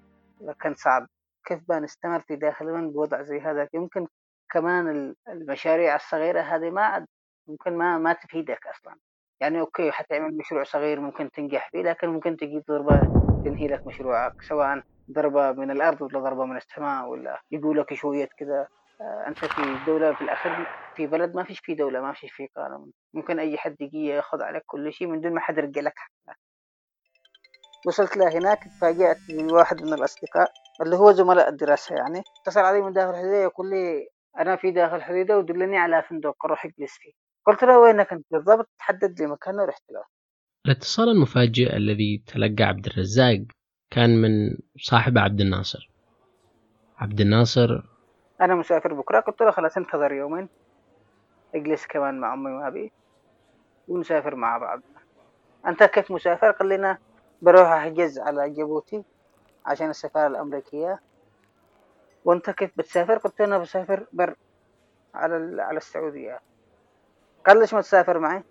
كان 0.61 0.75
صعب. 0.75 1.07
كيف 1.45 1.61
بنستمر 1.69 2.21
في 2.21 2.37
داخل 2.37 2.69
البلد 2.69 2.93
بوضع 2.93 3.23
زي 3.23 3.40
هذا؟ 3.40 3.69
يمكن 3.75 4.07
كمان 4.52 5.14
المشاريع 5.29 5.97
الصغيرة 5.97 6.40
هذه 6.40 6.71
ما 6.71 6.83
عاد 6.83 7.07
ممكن 7.49 7.76
ما 7.76 7.99
ما 7.99 8.12
تفيدك 8.12 8.67
أصلا. 8.67 8.97
يعني 9.40 9.61
أوكي 9.61 9.90
حتعمل 9.90 10.37
مشروع 10.37 10.64
صغير 10.64 11.00
ممكن 11.00 11.31
تنجح 11.31 11.71
فيه 11.71 11.83
لكن 11.83 12.09
ممكن 12.09 12.37
تجي 12.37 12.62
ضربة 12.69 13.00
تنهي 13.45 13.69
لك 13.69 13.87
مشروعك 13.87 14.43
سواء 14.49 14.83
ضربة 15.12 15.52
من 15.52 15.71
الأرض 15.71 16.02
ولا 16.02 16.21
ضربة 16.21 16.45
من 16.45 16.57
السماء 16.57 17.09
ولا 17.09 17.40
يقول 17.50 17.79
لك 17.79 17.95
شوية 17.95 18.29
كذا 18.38 18.69
آه، 19.00 19.28
أنت 19.28 19.38
في 19.38 19.85
دولة 19.87 20.14
في 20.14 20.21
الأخير 20.25 20.66
في 20.97 21.07
بلد 21.07 21.35
ما 21.35 21.45
فيش 21.45 21.59
في 21.61 21.75
دولة 21.75 22.00
ما 22.00 22.12
فيش 22.12 22.33
في 22.33 22.47
قانون. 22.57 22.92
ممكن 23.14 23.38
أي 23.38 23.59
حد 23.59 23.76
يجي 23.80 24.07
ياخذ 24.07 24.42
عليك 24.42 24.62
كل 24.66 24.92
شيء 24.92 25.07
من 25.07 25.21
دون 25.21 25.35
ما 25.35 25.40
حد 25.40 25.59
يرجع 25.59 25.80
لك 25.80 25.92
حقك. 25.97 26.38
وصلت 27.87 28.16
لهناك 28.16 28.64
تفاجأت 28.64 29.16
بواحد 29.30 29.83
من 29.83 29.92
الأصدقاء 29.92 30.52
اللي 30.83 30.97
هو 30.97 31.12
زملاء 31.12 31.49
الدراسة 31.49 31.97
يعني. 31.97 32.23
اتصل 32.42 32.61
علي 32.61 32.80
من 32.80 32.92
داخل 32.92 33.11
الحديدة 33.11 33.42
يقول 33.42 33.71
لي 33.71 34.09
أنا 34.38 34.57
في 34.57 34.71
داخل 34.71 34.97
الحديدة 34.97 35.38
ودلني 35.38 35.78
على 35.78 36.02
فندق 36.02 36.45
أروح 36.45 36.64
أجلس 36.64 36.92
فيه. 36.99 37.12
قلت 37.47 37.64
له 37.64 37.78
وينك 37.78 38.12
أنت 38.12 38.26
بالضبط؟ 38.30 38.71
حدد 38.78 39.21
لي 39.21 39.26
مكان 39.26 39.61
ورحت 39.61 39.83
له. 39.90 40.04
الاتصال 40.66 41.09
المفاجئ 41.09 41.76
الذي 41.76 42.23
تلقى 42.26 42.64
عبد 42.64 42.87
الرزاق 42.87 43.40
كان 43.90 44.23
من 44.23 44.59
صاحب 44.78 45.19
عبد 45.19 45.40
الناصر. 45.40 45.90
عبد 46.99 47.21
الناصر 47.21 47.83
أنا 48.41 48.55
مسافر 48.55 48.95
بكرة. 48.95 49.21
قلت 49.21 49.41
له 49.43 49.51
خلاص 49.51 49.77
انتظر 49.77 50.13
يومين. 50.13 50.49
إجلس 51.55 51.87
كمان 51.87 52.21
مع 52.21 52.35
أمي 52.35 52.51
وأبي 52.53 52.93
ونسافر 53.89 54.35
مع 54.35 54.59
بعض. 54.59 54.81
أنت 55.67 55.83
كيف 55.83 56.11
مسافر؟ 56.11 56.51
قال 56.51 56.69
لنا 56.69 56.99
بروح 57.43 57.69
أحجز 57.69 58.19
على 58.19 58.51
جيبوتي 58.51 59.05
عشان 59.67 59.91
السفارة 59.91 60.27
الأمريكية. 60.27 61.01
وأنت 62.25 62.51
كيف 62.51 62.71
بتسافر؟ 62.77 63.19
قلت 63.19 63.41
أنا 63.41 63.59
بسافر 63.59 64.07
بر 64.13 64.35
على 65.15 65.63
على 65.63 65.77
السعودية. 65.77 66.41
قال 67.47 67.59
ليش 67.61 67.75
ما 67.75 67.81
تسافر 67.81 68.19
معي؟ 68.19 68.45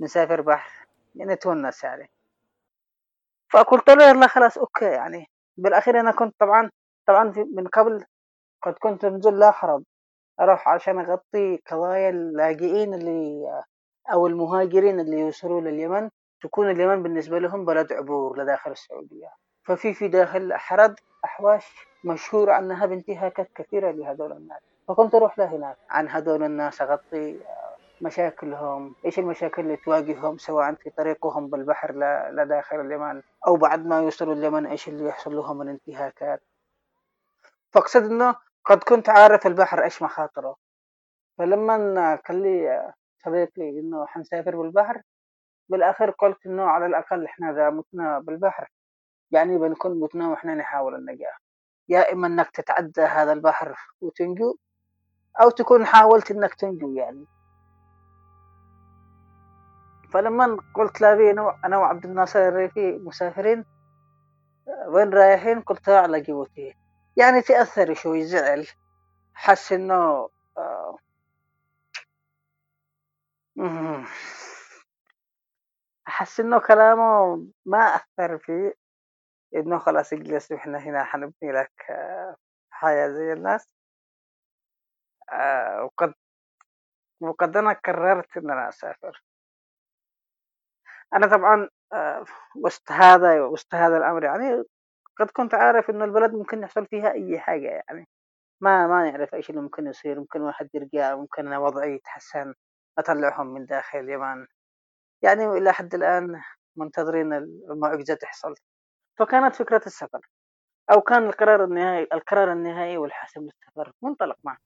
نسافر 0.00 0.40
بحر. 0.40 0.86
يعني 1.14 1.32
نتونس 1.32 1.84
يعني 1.84 2.10
فقلت 3.52 3.90
له 3.90 4.08
يلا 4.08 4.26
خلاص 4.26 4.58
أوكي 4.58 4.84
يعني. 4.84 5.26
بالأخير 5.56 6.00
أنا 6.00 6.12
كنت 6.12 6.34
طبعا 6.38 6.70
طبعا 7.06 7.32
من 7.52 7.68
قبل 7.68 8.04
قد 8.62 8.72
كنت 8.72 9.04
منذ 9.04 9.30
لا 9.30 9.50
حرج 9.50 9.82
أروح 10.40 10.68
عشان 10.68 10.98
أغطي 10.98 11.56
قضايا 11.70 12.10
اللاجئين 12.10 12.94
اللي 12.94 13.62
أو 14.12 14.26
المهاجرين 14.26 15.00
اللي 15.00 15.20
يوصلوا 15.20 15.60
لليمن. 15.60 16.10
تكون 16.42 16.70
اليمن 16.70 17.02
بالنسبة 17.02 17.38
لهم 17.38 17.64
بلد 17.64 17.92
عبور 17.92 18.38
لداخل 18.38 18.70
السعودية. 18.70 19.28
ففي 19.62 19.94
في 19.94 20.08
داخل 20.08 20.54
حرد 20.54 20.94
أحواش 21.24 21.86
مشهورة 22.04 22.52
عنها 22.52 22.86
بانتهاكات 22.86 23.48
كثيرة 23.54 23.90
لهذول 23.90 24.32
الناس. 24.32 24.60
فكنت 24.88 25.14
أروح 25.14 25.38
لهناك. 25.38 25.76
عن 25.90 26.08
هذول 26.08 26.42
الناس 26.42 26.82
أغطي 26.82 27.40
مشاكلهم. 28.00 28.94
إيش 29.04 29.18
المشاكل 29.18 29.62
اللي 29.62 29.76
تواجههم؟ 29.76 30.38
سواء 30.38 30.74
في 30.74 30.90
طريقهم 30.90 31.50
بالبحر 31.50 31.92
لداخل 32.30 32.80
اليمن 32.80 33.22
أو 33.46 33.56
بعد 33.56 33.86
ما 33.86 33.98
يوصلوا 33.98 34.34
اليمن 34.34 34.66
إيش 34.66 34.88
اللي 34.88 35.08
يحصل 35.08 35.36
لهم 35.36 35.58
من 35.58 35.68
انتهاكات. 35.68 36.42
فأقصد 37.72 38.02
إنه 38.02 38.34
قد 38.64 38.78
كنت 38.78 39.08
عارف 39.08 39.46
البحر 39.46 39.84
إيش 39.84 40.02
مخاطره. 40.02 40.56
فلما 41.38 42.14
قال 42.14 42.42
لي 42.42 42.92
صديقي 43.24 43.70
إنه 43.80 44.06
حنسافر 44.06 44.56
بالبحر 44.56 45.02
بالآخر 45.68 46.10
قلت 46.10 46.46
إنه 46.46 46.62
على 46.62 46.86
الأقل 46.86 47.24
إحنا 47.24 47.50
إذا 47.50 47.70
متنا 47.70 48.18
بالبحر 48.18 48.68
يعني 49.30 49.58
بنكون 49.58 50.00
متنا 50.00 50.28
وإحنا 50.28 50.54
نحاول 50.54 50.94
النجاة. 50.94 51.36
يا 51.88 52.12
إما 52.12 52.26
إنك 52.26 52.50
تتعدى 52.50 53.02
هذا 53.02 53.32
البحر 53.32 53.76
وتنجو 54.00 54.56
أو 55.42 55.50
تكون 55.50 55.86
حاولت 55.86 56.30
إنك 56.30 56.54
تنجو 56.54 56.92
يعني. 56.92 57.26
فلما 60.12 60.56
قلت 60.74 61.00
لأبي 61.00 61.30
أنا 61.30 61.58
أنا 61.64 61.78
وعبد 61.78 62.04
الناصر 62.04 62.48
الريفي 62.48 62.98
مسافرين 62.98 63.64
وين 64.86 65.10
رايحين؟ 65.10 65.60
قلت 65.60 65.88
على 65.88 66.20
جيبوتي. 66.20 66.74
يعني 67.16 67.42
تأثر 67.42 67.94
شوي 67.94 68.24
زعل. 68.24 68.66
حس 69.34 69.72
آه، 70.58 70.98
مم. 73.56 74.04
أحس 76.08 76.40
إنه 76.40 76.58
كلامه 76.60 77.36
ما 77.66 77.78
أثر 77.78 78.38
فيه 78.38 78.74
إنه 79.56 79.78
خلاص 79.78 80.12
اجلس 80.12 80.52
وإحنا 80.52 80.78
هنا 80.78 81.04
حنبني 81.04 81.52
لك 81.52 81.72
آه، 81.90 82.36
حياة 82.70 83.08
زي 83.08 83.32
الناس. 83.32 83.74
آه، 85.32 85.84
وقد 85.84 86.14
وقد 87.20 87.56
أنا 87.56 87.72
قررت 87.72 88.36
إن 88.36 88.50
أنا 88.50 88.68
أسافر. 88.68 89.22
أنا 91.14 91.26
طبعا 91.26 91.68
آه، 91.92 92.24
وسط 92.64 92.92
هذا 92.92 93.42
وسط 93.44 93.74
هذا 93.74 93.96
الأمر 93.96 94.24
يعني 94.24 94.64
قد 95.20 95.30
كنت 95.30 95.54
عارف 95.54 95.90
إنه 95.90 96.04
البلد 96.04 96.34
ممكن 96.34 96.62
يحصل 96.62 96.86
فيها 96.86 97.12
أي 97.12 97.38
حاجة 97.40 97.68
يعني. 97.68 98.08
ما 98.60 98.86
ما 98.86 99.10
نعرف 99.10 99.34
إيش 99.34 99.50
اللي 99.50 99.60
ممكن 99.60 99.86
يصير. 99.86 100.20
ممكن 100.20 100.40
واحد 100.40 100.68
يرجع 100.74 101.16
ممكن 101.16 101.54
وضعي 101.54 101.94
يتحسن. 101.94 102.54
أطلعهم 102.98 103.46
من 103.46 103.66
داخل 103.66 103.98
اليمن. 103.98 104.46
يعني 105.22 105.46
إلى 105.46 105.72
حد 105.72 105.94
الآن 105.94 106.40
منتظرين 106.76 107.32
المعجزة 107.70 108.14
تحصل. 108.14 108.54
فكانت 109.18 109.54
فكرة 109.54 109.82
السفر. 109.86 110.20
أو 110.92 111.00
كان 111.00 111.26
القرار 111.26 111.64
النهائي 111.64 112.08
القرار 112.12 112.52
النهائي 112.52 112.98
والحاسم 112.98 113.40
للسفر 113.40 113.92
منطلق 114.02 114.36
معه. 114.44 114.58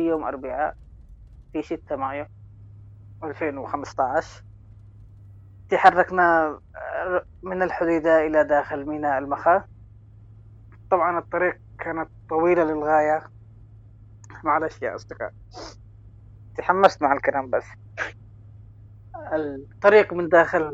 في 0.00 0.06
يوم 0.06 0.24
أربعاء 0.24 0.76
في 1.52 1.62
6 1.62 1.96
مايو 1.96 2.26
2015 3.24 4.44
تحركنا 5.70 6.58
آه، 6.76 7.24
من 7.42 7.62
الحديدة 7.62 8.26
إلى 8.26 8.44
داخل 8.44 8.86
ميناء 8.86 9.18
المخا. 9.18 9.64
طبعا 10.90 11.18
الطريق 11.18 11.60
كانت 11.78 12.08
طويلة 12.30 12.64
للغاية. 12.64 13.22
معلش 14.44 14.82
يا 14.82 14.94
أصدقاء. 14.94 15.32
تحمست 16.56 17.02
مع 17.02 17.12
الكلام 17.12 17.50
بس. 17.50 17.64
الطريق 19.32 20.12
من 20.12 20.28
داخل 20.28 20.72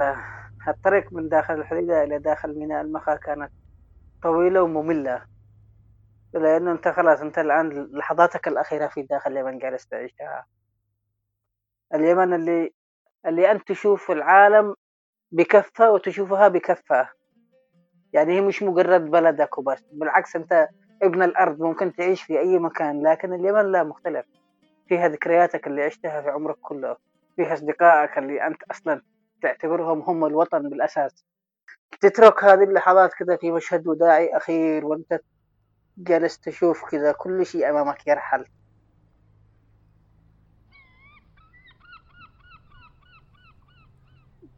الطريق 0.68 1.12
من 1.12 1.28
داخل 1.28 1.54
الحديدة 1.54 2.04
إلى 2.04 2.18
داخل 2.18 2.58
ميناء 2.58 2.80
المخا 2.80 3.16
كانت 3.16 3.50
طويلة 4.22 4.62
ومملة. 4.62 5.22
لأنه 6.34 6.72
أنت 6.72 6.88
خلاص 6.88 7.20
أنت 7.20 7.38
الآن 7.38 7.90
لحظاتك 7.92 8.48
الأخيرة 8.48 8.86
في 8.86 9.02
داخل 9.02 9.32
اليمن 9.32 9.58
جالس 9.58 9.86
تعيشها. 9.86 10.46
اليمن 11.94 12.34
اللي 12.34 12.72
اللي 13.26 13.50
أنت 13.50 13.68
تشوف 13.68 14.10
العالم 14.10 14.74
بكفة 15.32 15.90
وتشوفها 15.90 16.48
بكفة. 16.48 17.08
يعني 18.12 18.36
هي 18.36 18.40
مش 18.40 18.62
مجرد 18.62 19.10
بلدك 19.10 19.58
وبس 19.58 19.82
بالعكس 19.92 20.36
أنت 20.36 20.68
ابن 21.02 21.22
الأرض 21.22 21.62
ممكن 21.62 21.92
تعيش 21.92 22.22
في 22.22 22.38
أي 22.38 22.58
مكان 22.58 23.06
لكن 23.06 23.32
اليمن 23.32 23.72
لا 23.72 23.82
مختلف. 23.82 24.26
فيها 24.88 25.08
ذكرياتك 25.08 25.66
اللي 25.66 25.82
عشتها 25.82 26.20
في 26.22 26.28
عمرك 26.28 26.56
كله. 26.56 26.96
فيها 27.36 27.52
أصدقائك 27.52 28.18
اللي 28.18 28.46
أنت 28.46 28.62
أصلا 28.70 29.02
تعتبرهم 29.42 30.00
هم 30.00 30.24
الوطن 30.24 30.68
بالأساس. 30.68 31.26
تترك 32.00 32.44
هذه 32.44 32.64
اللحظات 32.64 33.14
كذا 33.14 33.36
في 33.36 33.50
مشهد 33.52 33.86
وداعي 33.86 34.36
أخير 34.36 34.86
وأنت 34.86 35.20
جالس 35.98 36.38
تشوف 36.40 36.84
كذا 36.90 37.12
كل 37.12 37.46
شيء 37.46 37.70
أمامك 37.70 38.06
يرحل. 38.06 38.46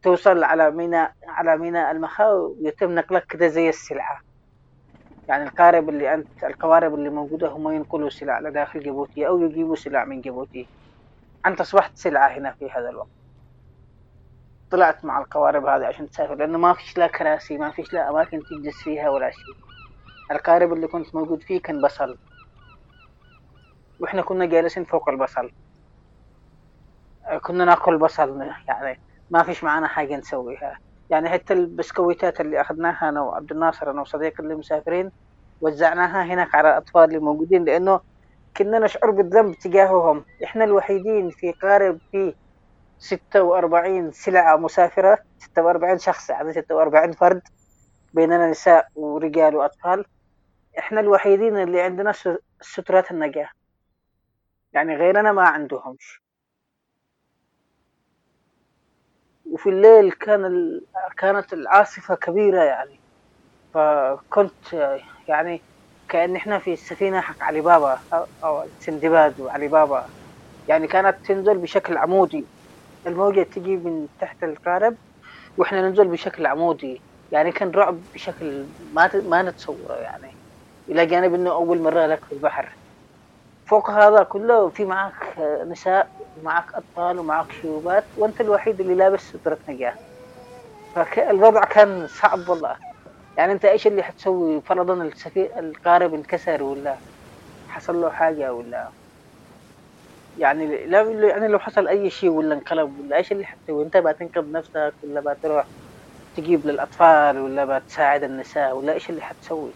توصل 0.01 0.43
على 0.43 0.71
ميناء 0.71 1.13
على 1.27 1.57
ميناء 1.57 1.91
المخا 1.91 2.31
ويتم 2.33 2.95
نقلك 2.95 3.25
كذا 3.25 3.47
زي 3.47 3.69
السلعة. 3.69 4.19
يعني 5.27 5.43
القارب 5.43 5.89
اللي 5.89 6.13
أنت 6.13 6.29
القوارب 6.43 6.93
اللي 6.93 7.09
موجودة 7.09 7.47
هم 7.47 7.71
ينقلوا 7.71 8.09
سلع 8.09 8.39
لداخل 8.39 8.79
جيبوتي 8.79 9.27
أو 9.27 9.41
يجيبوا 9.41 9.75
سلع 9.75 10.05
من 10.05 10.21
جيبوتي. 10.21 10.69
أنت 11.47 11.61
أصبحت 11.61 11.97
سلعة 11.97 12.29
هنا 12.37 12.51
في 12.59 12.69
هذا 12.71 12.89
الوقت. 12.89 13.09
طلعت 14.71 15.05
مع 15.05 15.19
القوارب 15.19 15.65
هذه 15.65 15.85
عشان 15.85 16.09
تسافر 16.09 16.35
لأنه 16.35 16.57
ما 16.57 16.73
فيش 16.73 16.97
لا 16.97 17.07
كراسي 17.07 17.57
ما 17.57 17.71
فيش 17.71 17.93
لا 17.93 18.09
أماكن 18.09 18.45
تجلس 18.45 18.77
فيها 18.83 19.09
ولا 19.09 19.31
شيء. 19.31 19.68
القارب 20.31 20.73
اللي 20.73 20.87
كنت 20.87 21.15
موجود 21.15 21.43
فيه 21.43 21.61
كان 21.61 21.81
بصل. 21.81 22.17
وإحنا 23.99 24.21
كنا 24.21 24.45
جالسين 24.45 24.83
فوق 24.85 25.09
البصل. 25.09 25.51
كنا 27.41 27.65
ناكل 27.65 27.97
بصل 27.97 28.41
يعني 28.67 28.99
ما 29.29 29.43
فيش 29.43 29.63
معانا 29.63 29.87
حاجة 29.87 30.17
نسويها. 30.17 30.79
يعني 31.09 31.29
حتى 31.29 31.53
البسكويتات 31.53 32.41
اللي 32.41 32.61
أخذناها 32.61 33.09
أنا 33.09 33.21
وعبد 33.21 33.51
الناصر 33.51 33.91
أنا 33.91 34.01
وصديق 34.01 34.41
اللي 34.41 34.55
مسافرين 34.55 35.11
وزعناها 35.61 36.23
هناك 36.33 36.55
على 36.55 36.69
الأطفال 36.69 37.03
اللي 37.03 37.19
موجودين 37.19 37.65
لأنه 37.65 37.99
كنا 38.57 38.79
نشعر 38.79 39.11
بالذنب 39.11 39.55
تجاههم. 39.55 40.25
إحنا 40.43 40.63
الوحيدين 40.63 41.29
في 41.29 41.51
قارب 41.51 41.99
في 42.11 42.35
ستة 42.99 43.41
وأربعين 43.43 44.11
سلعة 44.11 44.55
مسافرة 44.57 45.17
ستة 45.37 45.61
وأربعين 45.61 45.97
شخص 45.97 46.29
يعني 46.29 46.53
ستة 46.53 46.75
وأربعين 46.75 47.11
فرد 47.11 47.41
بيننا 48.13 48.49
نساء 48.49 48.87
ورجال 48.95 49.55
وأطفال. 49.55 50.05
إحنا 50.77 50.99
الوحيدين 50.99 51.57
اللي 51.57 51.81
عندنا 51.81 52.13
سترات 52.61 53.11
النجاة. 53.11 53.49
يعني 54.73 54.95
غيرنا 54.95 55.31
ما 55.31 55.43
عندهمش. 55.47 56.21
وفي 59.45 59.69
الليل 59.69 60.11
كان 60.11 60.45
ال... 60.45 60.85
كانت 61.17 61.53
العاصفة 61.53 62.15
كبيرة 62.15 62.63
يعني. 62.63 63.01
فكنت 63.73 64.73
يعني 65.29 65.65
كأن 66.09 66.35
إحنا 66.35 66.59
في 66.59 66.73
السفينة 66.73 67.21
حق 67.21 67.43
علي 67.43 67.61
بابا 67.61 67.99
أو 68.43 68.71
سندباد 68.79 69.39
وعلي 69.39 69.67
بابا. 69.67 70.07
يعني 70.67 70.87
كانت 70.87 71.17
تنزل 71.25 71.59
بشكل 71.59 71.97
عمودي. 71.97 72.49
الموجة 73.07 73.43
تجي 73.43 73.77
من 73.77 74.09
تحت 74.19 74.43
القارب 74.43 74.97
وإحنا 75.57 75.81
ننزل 75.89 76.09
بشكل 76.09 76.47
عمودي. 76.47 77.03
يعني 77.31 77.53
كان 77.53 77.71
رعب 77.71 78.05
بشكل 78.15 78.73
ما 78.79 79.11
ما 79.15 79.43
نتصوره 79.43 79.95
يعني. 79.97 80.38
إلى 80.89 81.05
جانب 81.05 81.33
إنه 81.33 81.51
أول 81.51 81.81
مرة 81.81 82.05
لك 82.07 82.25
في 82.25 82.31
البحر. 82.31 82.77
فوق 83.69 83.89
هذا 83.91 84.23
كله 84.23 84.69
في 84.69 84.85
معك 84.85 85.39
نساء 85.67 86.09
ومعك 86.35 86.65
أطفال 86.75 87.19
ومعك 87.19 87.51
شيوبات 87.51 88.05
وأنت 88.15 88.41
الوحيد 88.41 88.81
اللي 88.81 88.95
لابس 88.95 89.21
سترة 89.21 89.59
نجاة. 89.69 89.95
فالوضع 90.95 91.61
كان 91.61 92.07
صعب 92.07 92.49
والله. 92.49 92.77
يعني 93.37 93.51
أنت 93.53 93.65
إيش 93.65 93.87
اللي 93.87 94.03
حتسوي؟ 94.03 94.61
فرضا 94.61 94.93
السفي... 95.03 95.59
القارب 95.59 96.13
انكسر 96.13 96.63
ولا 96.63 97.01
حصل 97.67 97.95
له 98.01 98.11
حاجة 98.11 98.53
ولا؟ 98.53 98.93
يعني 100.35 100.85
لا 100.85 101.01
يعني 101.29 101.47
لو 101.47 101.59
حصل 101.59 101.87
أي 101.87 102.09
شيء 102.09 102.29
ولا 102.29 102.55
انقلب 102.55 102.99
ولا 102.99 103.17
إيش 103.17 103.31
اللي 103.31 103.45
حتسوي؟ 103.45 103.83
أنت 103.85 103.97
بتنقذ 103.97 104.51
نفسك 104.51 104.95
ولا 105.03 105.33
بتروح 105.33 105.71
تجيب 106.35 106.67
للأطفال 106.67 107.39
ولا 107.39 107.79
بتساعد 107.79 108.23
النساء 108.23 108.73
ولا 108.77 108.93
إيش 108.93 109.09
اللي 109.09 109.21
حتسوي؟ 109.21 109.75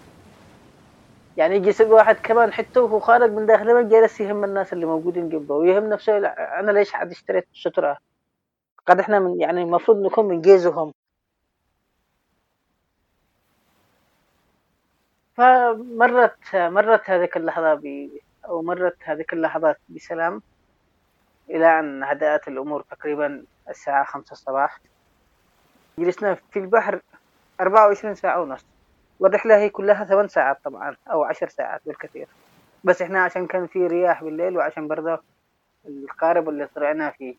يعني 1.38 1.56
يجي 1.56 1.70
يسوي 1.70 1.88
واحد 1.92 2.16
كمان 2.16 2.54
حتى 2.54 2.80
وهو 2.80 3.00
خارج 3.00 3.32
من 3.32 3.46
داخل 3.46 3.70
المسجد 3.70 3.90
جالس 3.90 4.22
يهم 4.22 4.44
الناس 4.44 4.74
اللي 4.74 4.86
موجودين 4.86 5.30
جنبه 5.30 5.56
ويهم 5.56 5.90
نفسه 5.90 6.18
أنا 6.60 6.72
ليش 6.72 6.94
حد 6.94 7.12
اشتريت 7.12 7.48
السترة 7.54 7.98
قد 8.86 9.00
إحنا 9.00 9.20
من 9.20 9.42
يعني 9.42 9.62
المفروض 9.64 9.98
نكون 9.98 10.26
من 10.26 10.42
جيزهم. 10.42 10.94
فمرت 15.38 16.56
مرت 16.56 17.10
هذيك 17.10 17.38
اللحظة 17.38 17.74
ب 17.74 18.10
أو 18.46 18.62
مرت 18.62 18.98
هذيك 19.04 19.34
اللحظات 19.34 19.78
بسلام 19.90 20.42
إلى 21.50 21.80
أن 21.80 22.04
هدأت 22.04 22.48
الأمور 22.48 22.82
تقريبا 22.82 23.46
الساعة 23.70 24.06
خمسة 24.06 24.32
الصباح. 24.32 24.80
جلسنا 26.00 26.36
في 26.52 26.60
البحر 26.60 27.02
أربعة 27.62 27.88
وعشرين 27.88 28.16
ساعة 28.16 28.42
ونص. 28.42 28.73
والرحلة 29.24 29.58
هي 29.58 29.70
كلها 29.70 30.06
ثمان 30.06 30.28
ساعات 30.28 30.58
طبعا 30.64 30.96
أو 31.12 31.24
عشر 31.24 31.50
ساعات 31.50 31.82
بالكثير. 31.86 32.28
بس 32.84 33.02
إحنا 33.02 33.24
عشان 33.24 33.48
كان 33.48 33.68
في 33.68 33.88
رياح 33.88 34.24
بالليل 34.24 34.58
وعشان 34.58 34.88
برضه 34.88 35.20
القارب 35.88 36.50
اللي 36.50 36.68
طلعنا 36.76 37.10
فيه 37.12 37.36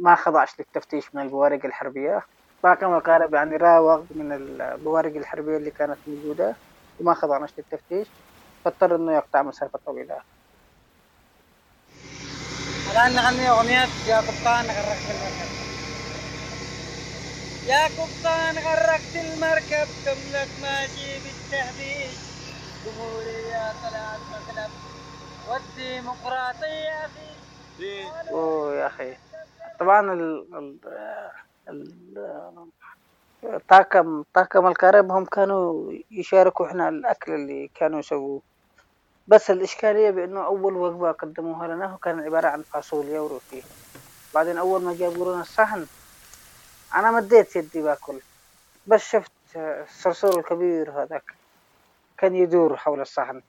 ما 0.00 0.14
خضعش 0.14 0.60
للتفتيش 0.60 1.14
من 1.14 1.22
البوارق 1.22 1.66
الحربية. 1.66 2.22
طاقم 2.62 2.94
القارب 2.94 3.34
يعني 3.34 3.56
راوغ 3.56 4.02
من 4.10 4.32
البوارق 4.32 5.16
الحربية 5.16 5.56
اللي 5.56 5.70
كانت 5.70 5.98
موجودة 6.06 6.54
وما 7.00 7.14
خضعناش 7.14 7.50
للتفتيش 7.58 8.08
فاضطر 8.64 8.96
إنه 8.96 9.12
يقطع 9.12 9.42
مسافة 9.42 9.78
طويلة. 9.86 10.16
الآن 12.90 13.14
نغني 13.14 13.50
أغنية 13.50 13.86
يا 14.06 14.20
قبطان 14.20 14.64
غرقت 14.64 15.10
المركب 15.10 15.73
يا 17.66 17.84
قبطان 17.84 18.54
غرقت 18.58 19.14
المركب 19.16 19.88
كم 20.04 20.18
لك 20.32 20.48
ماشي 20.62 21.18
بالتهديد 21.24 22.10
جمهورية 22.86 23.72
طلعت 23.82 24.20
مقلب 24.32 24.70
والديمقراطية 25.50 27.06
في 27.78 28.04
أوه 28.30 28.74
يا 28.74 28.86
أخي. 28.86 29.14
طبعا 29.80 30.12
ال 30.12 30.78
ال 31.68 31.90
طاقم 33.68 34.24
طاقم 34.34 34.66
الكرم 34.66 35.12
هم 35.12 35.24
كانوا 35.24 35.92
يشاركوا 36.10 36.66
إحنا 36.66 36.88
الأكل 36.88 37.32
اللي 37.32 37.70
كانوا 37.74 37.98
يسووه. 37.98 38.40
بس 39.28 39.50
الإشكالية 39.50 40.10
بأنه 40.10 40.44
أول 40.46 40.74
وجبة 40.76 41.12
قدموها 41.12 41.68
لنا 41.68 41.98
كان 42.02 42.20
عبارة 42.20 42.48
عن 42.48 42.62
فاصوليا 42.62 43.20
وروتي. 43.20 43.62
بعدين 44.34 44.58
أول 44.58 44.82
ما 44.82 44.94
جابوا 44.94 45.32
لنا 45.32 45.40
الصحن 45.42 45.86
أنا 46.94 47.10
مديت 47.10 47.56
يدي 47.56 47.82
باكل. 47.82 48.20
بس 48.86 49.00
شفت 49.00 49.32
الصرصور 49.56 50.38
الكبير 50.38 50.90
هذاك. 50.90 51.34
كان 52.18 52.34
يدور 52.34 52.76
حول 52.76 53.00
الصحن. 53.00 53.42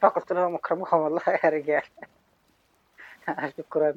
فقلت 0.00 0.32
لهم 0.32 0.54
أكرمكم 0.54 0.96
الله 1.06 1.22
يا 1.44 1.50
رجال. 1.50 1.82
شكرا. 3.58 3.94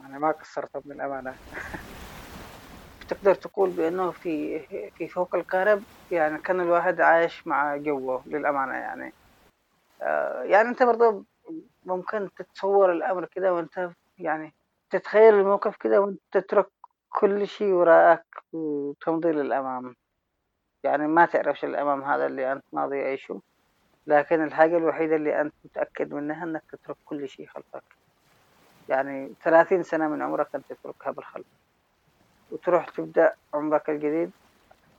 أنا 0.00 0.18
ما 0.18 0.30
قصرتم 0.30 0.80
من 0.84 0.92
الأمانة 0.92 1.34
تقدر 3.08 3.34
تقول 3.34 3.70
بأنه 3.70 4.10
في 4.10 4.58
في 4.90 5.08
فوق 5.08 5.34
القارب 5.34 5.82
يعني 6.10 6.38
كان 6.38 6.60
الواحد 6.60 7.00
عايش 7.00 7.46
مع 7.46 7.76
جوه 7.76 8.22
للأمانة 8.26 8.74
يعني. 8.74 9.12
آه 10.02 10.42
يعني 10.42 10.68
أنت 10.68 10.82
برضه 10.82 11.24
ممكن 11.84 12.30
تتصور 12.36 12.92
الأمر 12.92 13.24
كده 13.24 13.54
وأنت 13.54 13.90
يعني 14.18 14.54
تتخيل 14.90 15.34
الموقف 15.34 15.76
كده 15.76 16.00
وأنت 16.00 16.20
تترك 16.32 16.66
كل 17.18 17.46
شيء 17.48 17.72
وراءك 17.72 18.26
وتمضي 18.52 19.32
للأمام. 19.32 19.94
يعني 20.84 21.06
ما 21.08 21.26
تعرفش 21.26 21.64
الأمام 21.64 22.02
هذا 22.04 22.26
اللي 22.26 22.52
أنت 22.52 22.64
ماضي 22.72 22.98
يعيشه 22.98 23.42
لكن 24.08 24.44
الحاجة 24.44 24.76
الوحيدة 24.76 25.16
اللي 25.16 25.40
أنت 25.40 25.54
متأكد 25.64 26.14
منها 26.14 26.44
أنك 26.44 26.62
تترك 26.72 26.96
كل 27.04 27.28
شيء 27.28 27.46
خلفك. 27.48 27.84
يعني 28.88 29.36
ثلاثين 29.44 29.82
سنة 29.82 30.08
من 30.08 30.22
عمرك 30.22 30.48
أنت 30.54 30.66
تتركها 30.72 31.10
بالخلف. 31.12 31.46
وتروح 32.50 32.88
تبدأ 32.90 33.34
عمرك 33.54 33.90
الجديد 33.90 34.32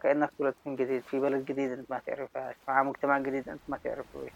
كأنك 0.04 0.30
ولدت 0.40 0.58
من 0.68 0.76
جديد 0.76 1.04
في 1.06 1.20
بلد 1.20 1.46
جديد 1.46 1.72
أنت 1.72 1.92
ما 1.92 2.02
تعرفها 2.08 2.56
مع 2.70 2.84
مجتمع 2.84 3.20
جديد 3.20 3.50
أنت 3.50 3.62
ما 3.68 3.78
تعرفه. 3.84 4.28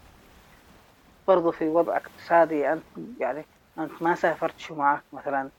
برضو 1.28 1.52
في 1.52 1.68
وضع 1.68 1.96
اقتصادي 1.96 2.72
أنت 2.72 2.84
يعني 3.20 3.44
أنت 3.78 4.02
ما 4.02 4.14
سافرت 4.14 4.58
شو 4.58 4.74
معك 4.74 5.04
مثلا 5.12 5.50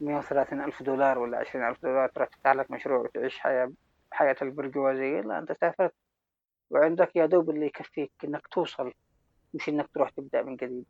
مية 0.00 0.16
وثلاثين 0.16 0.60
ألف 0.60 0.82
دولار 0.82 1.18
ولا 1.18 1.38
عشرين 1.38 1.64
ألف 1.68 1.82
دولار 1.82 2.08
تروح 2.08 2.28
تفتح 2.28 2.50
لك 2.52 2.70
مشروع 2.70 2.98
وتعيش 2.98 3.38
حياة 3.38 3.72
حياة 4.10 4.36
البرجوازية 4.42 5.20
لا 5.20 5.38
أنت 5.38 5.52
سافرت. 5.60 5.94
وعندك 6.70 7.16
يا 7.16 7.26
دوب 7.26 7.50
اللي 7.50 7.66
يكفيك 7.66 8.12
إنك 8.24 8.46
توصل 8.46 8.92
مش 9.54 9.68
إنك 9.68 9.88
تروح 9.94 10.10
تبدأ 10.10 10.42
من 10.42 10.56
جديد. 10.56 10.84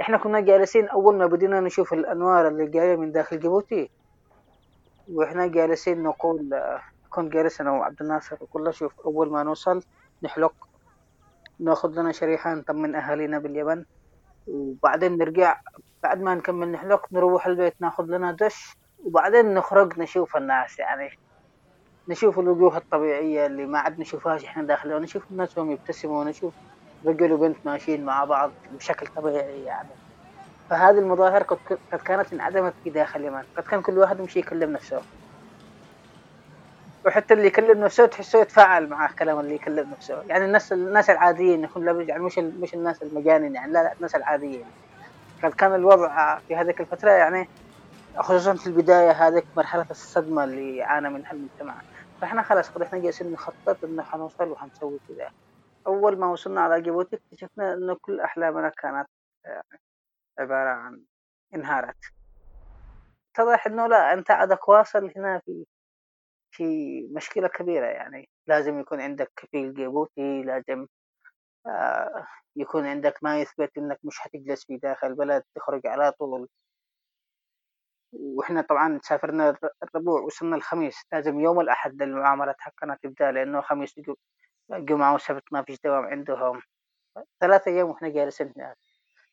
إحنا 0.00 0.18
كنا 0.18 0.40
جالسين 0.40 0.88
أول 0.88 1.16
ما 1.18 1.26
بدينا 1.26 1.60
نشوف 1.60 1.92
الأنوار 1.92 2.48
اللي 2.48 2.66
جاية 2.66 2.96
من 2.96 3.12
داخل 3.12 3.38
جيبوتي 3.40 3.90
وإحنا 5.08 5.46
جالسين 5.46 6.02
نقول 6.02 6.60
كنت 7.10 7.32
جالس 7.32 7.60
أنا 7.60 7.70
وعبد 7.70 8.02
الناصر 8.02 8.36
وكل 8.40 8.74
شوف 8.74 9.00
أول 9.00 9.30
ما 9.30 9.42
نوصل 9.42 9.82
نحلق 10.22 10.68
ناخذ 11.58 12.00
لنا 12.00 12.12
شريحة 12.12 12.54
نطمن 12.54 12.94
أهالينا 12.94 13.38
باليمن. 13.38 13.84
وبعدين 14.46 15.18
نرجع 15.18 15.60
بعد 16.02 16.22
ما 16.22 16.34
نكمل 16.34 16.72
نحلق 16.72 17.06
نروح 17.12 17.46
البيت 17.46 17.74
ناخذ 17.80 18.04
لنا 18.04 18.32
دش 18.32 18.76
وبعدين 19.04 19.54
نخرج 19.54 19.98
نشوف 19.98 20.36
الناس 20.36 20.78
يعني. 20.78 21.10
نشوف 22.08 22.38
الوجوه 22.38 22.76
الطبيعية 22.76 23.46
اللي 23.46 23.66
ما 23.66 23.78
عاد 23.78 24.00
نشوفهاش 24.00 24.44
إحنا 24.44 24.62
داخل 24.62 24.94
ونشوف 24.94 25.30
الناس 25.30 25.58
وهم 25.58 25.70
يبتسموا 25.70 26.20
ونشوف 26.20 26.54
رجل 27.06 27.32
وبنت 27.32 27.66
ماشيين 27.66 28.04
مع 28.04 28.24
بعض 28.24 28.52
بشكل 28.72 29.06
طبيعي 29.06 29.62
يعني. 29.64 29.88
فهذه 30.70 30.98
المظاهر 30.98 31.42
قد 31.42 31.98
كانت 32.04 32.32
انعدمت 32.32 32.74
في 32.84 32.90
داخل 32.90 33.20
اليمن 33.20 33.42
قد 33.56 33.62
كان 33.62 33.82
كل 33.82 33.98
واحد 33.98 34.20
يمشي 34.20 34.38
يكلم 34.38 34.72
نفسه. 34.72 35.02
وحتى 37.06 37.34
اللي 37.34 37.46
يكلم 37.46 37.84
نفسه 37.84 38.06
تحسه 38.06 38.40
يتفاعل 38.40 38.88
مع 38.88 39.10
كلام 39.12 39.40
اللي 39.40 39.54
يكلم 39.54 39.90
نفسه. 39.90 40.22
يعني 40.22 40.44
الناس 40.44 40.72
الناس 40.72 41.10
العاديين 41.10 41.64
يكون 41.64 42.08
يعني 42.08 42.22
مش 42.22 42.38
مش 42.38 42.74
الناس 42.74 43.02
المجانين 43.02 43.54
يعني 43.54 43.72
لا 43.72 43.82
لا 43.82 43.92
الناس 43.92 44.14
العاديين. 44.14 44.64
قد 45.42 45.50
كان 45.50 45.74
الوضع 45.74 46.38
في 46.38 46.56
هذه 46.56 46.74
الفترة 46.80 47.10
يعني 47.10 47.48
خصوصا 48.16 48.54
في 48.54 48.66
البداية 48.66 49.10
هذيك 49.10 49.44
مرحلة 49.56 49.86
الصدمة 49.90 50.44
اللي 50.44 50.76
يعانى 50.76 51.08
منها 51.08 51.32
المجتمع؟ 51.32 51.74
فإحنا 52.20 52.42
خلاص 52.42 52.70
قد 52.70 52.82
إحنا 52.82 52.98
جالسين 52.98 53.32
نخطط 53.32 53.84
إنه 53.84 54.02
حنوصل 54.02 54.48
وحنسوي 54.48 54.98
كذا 55.08 55.30
أول 55.86 56.18
ما 56.18 56.26
وصلنا 56.26 56.60
على 56.60 56.82
جيبوتي 56.82 57.16
اكتشفنا 57.16 57.74
انه 57.74 57.96
كل 58.00 58.20
أحلامنا 58.20 58.68
كانت 58.68 59.06
عبارة 60.38 60.70
عن 60.70 61.02
انهارت. 61.54 61.96
اتضح 63.34 63.66
إنه 63.66 63.86
لا 63.86 64.12
أنت 64.12 64.30
عادك 64.30 64.68
واصل 64.68 65.12
هنا 65.16 65.38
في 65.38 65.66
في 66.50 66.64
مشكلة 67.12 67.48
كبيرة 67.48 67.86
يعني. 67.86 68.28
لازم 68.46 68.80
يكون 68.80 69.00
عندك 69.00 69.32
كفيل 69.36 69.74
جيبوتي 69.74 70.42
لازم 70.42 70.86
آه، 71.66 72.26
يكون 72.56 72.86
عندك 72.86 73.18
ما 73.22 73.40
يثبت 73.40 73.78
إنك 73.78 73.98
مش 74.04 74.18
حتجلس 74.18 74.64
في 74.66 74.76
داخل 74.76 75.06
البلد 75.06 75.42
تخرج 75.54 75.86
على 75.86 76.12
طول. 76.12 76.48
وإحنا 78.12 78.62
طبعا 78.62 79.00
سافرنا 79.02 79.56
الربوع 79.82 80.20
وصلنا 80.22 80.56
الخميس. 80.56 81.02
لازم 81.12 81.40
يوم 81.40 81.60
الأحد 81.60 82.02
المعاملات 82.02 82.56
حقنا 82.58 82.98
تبدا 83.02 83.32
لأنه 83.32 83.60
خميس 83.60 83.94
جمعة 84.70 85.14
وسبت 85.14 85.42
ما 85.52 85.62
فيش 85.62 85.78
دوام 85.84 86.04
عندهم. 86.04 86.62
ثلاثة 87.40 87.70
أيام 87.70 87.88
وإحنا 87.90 88.08
جالسين 88.08 88.52
هناك. 88.56 88.76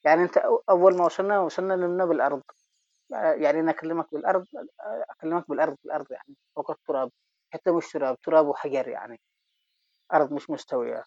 يعني 0.06 0.24
أنت 0.24 0.38
أول 0.70 0.98
ما 0.98 1.06
وصلنا 1.06 1.40
وصلنا 1.40 1.76
نمنا 1.76 2.06
بالارض 2.06 2.44
يعني 3.12 3.60
أنا 3.60 3.72
أكلمك 3.72 4.14
بالأرض 4.14 4.46
أكلمك 5.10 5.50
بالأرض 5.50 5.78
بالأرض 5.84 6.12
يعني 6.12 6.36
فوق 6.56 6.72
التراب 6.72 7.12
حتى 7.54 7.72
مش 7.72 7.92
تراب 7.92 8.22
تراب 8.22 8.48
وحجر 8.48 8.88
يعني 8.88 9.20
أرض 10.14 10.34
مش 10.34 10.50
مستوية. 10.50 11.04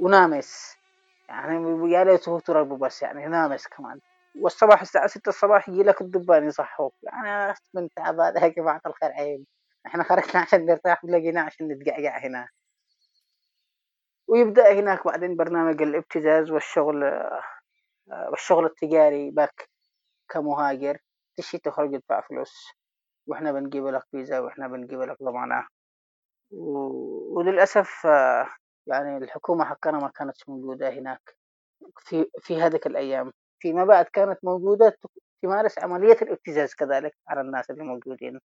ونامس 0.00 0.76
يعني 1.28 1.92
يا 1.92 2.04
ليته 2.04 2.40
تراب 2.40 2.78
بس 2.78 3.02
يعني 3.02 3.26
نامس 3.26 3.68
كمان. 3.68 4.00
والصباح 4.40 4.80
الساعة 4.80 5.06
ستة 5.06 5.28
الصباح 5.28 5.68
يجي 5.68 5.82
لك 5.82 6.00
الدبان 6.00 6.44
يصحوك. 6.46 6.94
يعني 7.02 7.54
من 7.74 7.88
تعب 7.96 8.18
يا 8.18 8.48
جماعة 8.48 8.80
الخير. 8.86 9.12
عين 9.12 9.46
إحنا 9.86 10.04
خرجنا 10.04 10.40
عشان 10.42 10.66
نرتاح 10.66 11.04
ولقينا 11.04 11.40
عشان 11.40 11.68
نتقعقع 11.68 12.18
هنا. 12.18 12.48
ويبدأ 14.28 14.72
هناك 14.72 15.04
بعدين 15.06 15.36
برنامج 15.36 15.82
الابتزاز 15.82 16.50
والشغل 16.50 17.04
والشغل 18.30 18.64
التجاري 18.66 19.30
بك 19.30 19.68
كمهاجر. 20.28 20.98
تشي 21.36 21.58
تخرج 21.58 21.92
تدفع 22.00 22.20
فلوس 22.20 22.52
وإحنا 23.26 23.52
بنجيب 23.52 23.86
لك 23.86 24.02
فيزا 24.10 24.38
وإحنا 24.40 24.68
بنجيب 24.68 25.00
لك 25.02 25.22
ضمانة 25.22 25.66
وللأسف 26.50 28.04
يعني 28.86 29.16
الحكومة 29.16 29.64
حقنا 29.64 29.98
ما 29.98 30.08
كانت 30.08 30.36
موجودة 30.48 30.88
هناك 30.90 31.36
في 31.98 32.26
في 32.40 32.62
هذه 32.62 32.80
الأيام. 32.86 33.32
فيما 33.60 33.84
بعد 33.84 34.04
كانت 34.04 34.38
موجودة 34.44 34.96
تمارس 35.42 35.78
عملية 35.78 36.16
الابتزاز 36.22 36.74
كذلك 36.74 37.14
على 37.28 37.40
الناس 37.40 37.70
اللي 37.70 37.84
موجودين 37.84 38.40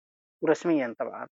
ورسميا 0.43 0.95
طبعا. 0.99 1.29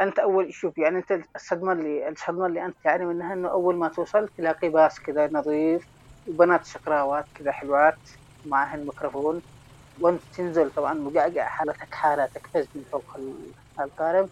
أنت 0.00 0.18
أول 0.18 0.54
شوف 0.54 0.78
يعني 0.78 0.98
أنت 0.98 1.12
الصدمة 1.36 1.72
اللي 1.72 2.08
الصدمة 2.08 2.46
اللي 2.46 2.64
أنت 2.66 2.76
تعاني 2.84 3.06
منها 3.06 3.32
إنه 3.34 3.50
أول 3.50 3.76
ما 3.76 3.88
توصل 3.88 4.28
تلاقي 4.28 4.68
باص 4.68 4.98
كذا 5.00 5.28
نظيف 5.32 5.86
وبنات 6.26 6.64
شقراوات 6.64 7.24
كذا 7.34 7.52
حلوات. 7.52 8.08
معهن 8.46 8.80
ميكروفون. 8.86 9.42
وانت 10.00 10.22
تنزل 10.32 10.70
طبعا 10.70 10.94
مقعقع 10.94 11.44
حالتك 11.48 11.94
حالة 11.94 12.26
تكفز 12.26 12.68
من 12.74 12.84
فوق 12.92 13.04
القارب 13.80 14.30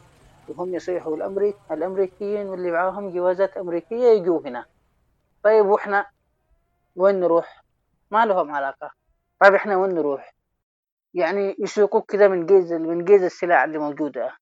وهم 0.49 0.75
يصيحوا 0.75 1.17
الأمريك 1.17 1.57
الأمريكيين 1.71 2.47
واللي 2.47 2.71
معاهم 2.73 3.11
جوازات 3.11 3.57
أمريكية 3.57 4.05
يجوا 4.07 4.41
هنا. 4.49 4.67
طيب 5.45 5.67
وإحنا 5.67 6.07
وين 6.97 7.21
نروح؟ 7.21 7.65
ما 8.11 8.27
لهم 8.27 8.51
علاقة. 8.51 8.91
طيب 9.43 9.55
إحنا 9.55 9.77
وين 9.77 9.95
نروح؟ 9.95 10.35
يعني 11.15 11.57
يسوقوك 11.59 12.11
كذا 12.13 12.29
من 12.29 12.47
جيز 12.47 12.73
من 12.73 13.05
جيز 13.05 13.23
السلاح 13.23 13.63
اللي 13.63 13.79
موجودة. 13.79 14.37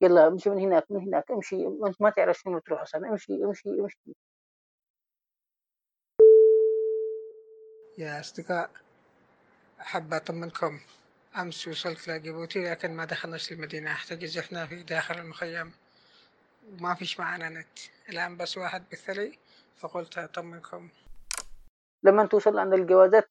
يلا 0.00 0.26
امشي 0.26 0.50
من 0.50 0.58
هناك 0.58 0.84
من 0.90 1.00
هناك 1.00 1.30
امشي. 1.30 1.66
وأنت 1.66 2.02
ما 2.02 2.10
تعرف 2.10 2.38
شنو 2.38 2.58
تروح 2.58 2.82
أصلا. 2.82 3.08
امشي 3.08 3.44
امشي 3.44 3.68
امشي. 3.80 4.16
يا 7.98 8.20
أصدقاء. 8.20 8.83
أحب 9.80 10.14
أطمنكم 10.14 10.80
أمس 11.38 11.68
وصلت 11.68 12.08
لجيبوتي 12.08 12.70
لكن 12.70 12.96
ما 12.96 13.04
دخلناش 13.04 13.52
المدينة. 13.52 13.92
أحتجز 13.92 14.38
إحنا 14.38 14.66
في 14.66 14.82
داخل 14.82 15.18
المخيم. 15.18 15.72
وما 16.72 16.94
فيش 16.94 17.20
معانا 17.20 17.48
نت. 17.48 17.78
الآن 18.08 18.36
بس 18.36 18.58
واحد 18.58 18.84
بالثلي 18.90 19.38
فقلت 19.76 20.18
أطمنكم. 20.18 20.88
لما 22.02 22.26
توصل 22.26 22.58
عند 22.58 22.72
الجوازات 22.72 23.28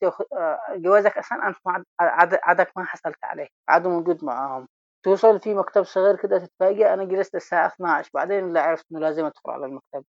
جوازك 0.76 1.18
أصلا 1.18 1.48
أنت 1.48 1.86
عادك 2.00 2.72
ما 2.78 2.86
حصلت 2.86 3.24
عليه. 3.24 3.48
عادوا 3.70 3.92
موجود 3.92 4.24
معاهم. 4.24 4.68
توصل 5.04 5.40
في 5.40 5.54
مكتب 5.54 5.84
صغير 5.84 6.16
كده 6.16 6.40
تتفاجئ. 6.40 6.94
أنا 6.94 7.04
جلست 7.04 7.36
الساعة 7.36 7.68
12 7.68 8.10
بعدين 8.14 8.54
لا 8.54 8.62
عرفت 8.62 8.86
إنه 8.92 9.00
لازم 9.00 9.26
أدخل 9.26 9.52
على 9.52 9.66
المكتب. 9.66 10.06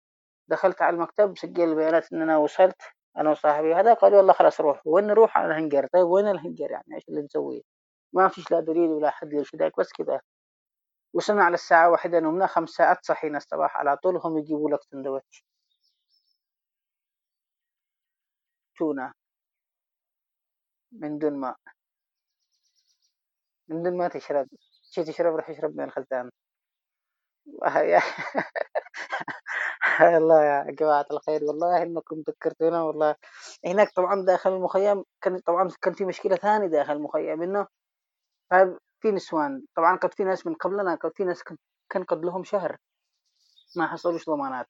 دخلت 0.48 0.82
على 0.82 0.96
المكتب 0.96 1.38
سجل 1.38 1.64
البيانات 1.64 2.14
إن 2.14 2.22
أنا 2.22 2.38
وصلت. 2.38 2.82
أنا 3.20 3.30
وصاحبي 3.32 3.74
هذا 3.76 3.94
قال 3.94 4.14
والله 4.16 4.34
خلاص 4.34 4.62
روح 4.62 4.82
وين 4.88 5.08
نروح؟ 5.08 5.38
على 5.38 5.48
الهنجر. 5.48 5.88
طيب 5.94 6.06
وين 6.08 6.28
الهنجر 6.28 6.72
يعني؟ 6.72 6.96
إيش 6.96 7.10
اللي 7.10 7.22
نسويه 7.22 7.62
ما 8.14 8.28
فيش 8.30 8.52
لا 8.52 8.60
دليل 8.60 8.90
ولا 8.90 9.10
حد 9.10 9.34
يرشدك 9.34 9.80
بس 9.80 9.92
كذا. 9.94 10.22
وصلنا 11.14 11.44
على 11.44 11.54
الساعة 11.54 11.90
واحدة 11.92 12.20
نمنا 12.20 12.48
خمس 12.48 12.70
ساعات 12.70 13.06
صحينا 13.06 13.38
الصباح. 13.38 13.78
على 13.78 13.98
طول 13.98 14.18
هم 14.18 14.38
يجيبوا 14.38 14.70
لك 14.72 14.80
سندوتش. 14.84 15.46
تونة. 18.78 19.14
من 20.92 21.18
دون 21.20 21.34
ماء. 21.40 21.56
من 23.68 23.84
دون 23.84 23.98
ما 23.98 24.08
تشرب. 24.08 24.48
شي 24.92 25.04
تشرب؟ 25.04 25.36
روح 25.36 25.50
اشرب 25.50 25.76
من 25.78 25.84
الخزان. 25.84 26.32
الله 30.18 30.44
يا 30.44 30.72
جماعة 30.72 31.06
الخير 31.12 31.44
والله 31.44 31.84
انكم 31.84 32.24
ذكرتونا 32.28 32.84
والله 32.84 33.16
هناك 33.66 33.92
طبعا 33.96 34.26
داخل 34.26 34.54
المخيم 34.54 35.04
كان 35.22 35.40
طبعا 35.40 35.70
كان 35.82 35.94
في 35.94 36.06
مشكلة 36.06 36.36
ثانية 36.36 36.68
داخل 36.68 36.94
المخيم 36.94 37.42
إنه 37.44 37.68
في 39.02 39.12
نسوان 39.12 39.62
طبعا 39.76 39.98
كان 39.98 40.12
في 40.12 40.24
ناس 40.24 40.48
من 40.48 40.54
قبلنا 40.54 40.96
كان 40.96 41.12
في 41.16 41.24
ناس 41.24 41.44
كان 41.90 42.04
قبلهم 42.04 42.44
شهر 42.44 42.78
ما 43.76 43.88
حصلوش 43.88 44.30
ضمانات. 44.30 44.68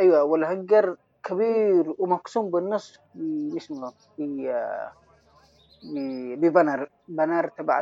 أيوه 0.00 0.22
والهنجر 0.22 0.96
كبير 1.24 1.94
ومقسوم 1.98 2.50
بالنص 2.50 2.96
اسمه 3.56 3.92
في 4.16 4.52
ببنر. 6.40 6.88
بنر 7.10 7.48
تبع 7.48 7.80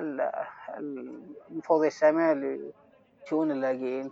المفوضية 0.79 1.87
السامية 1.87 2.33
لشؤون 3.23 3.51
اللاجئين. 3.51 4.11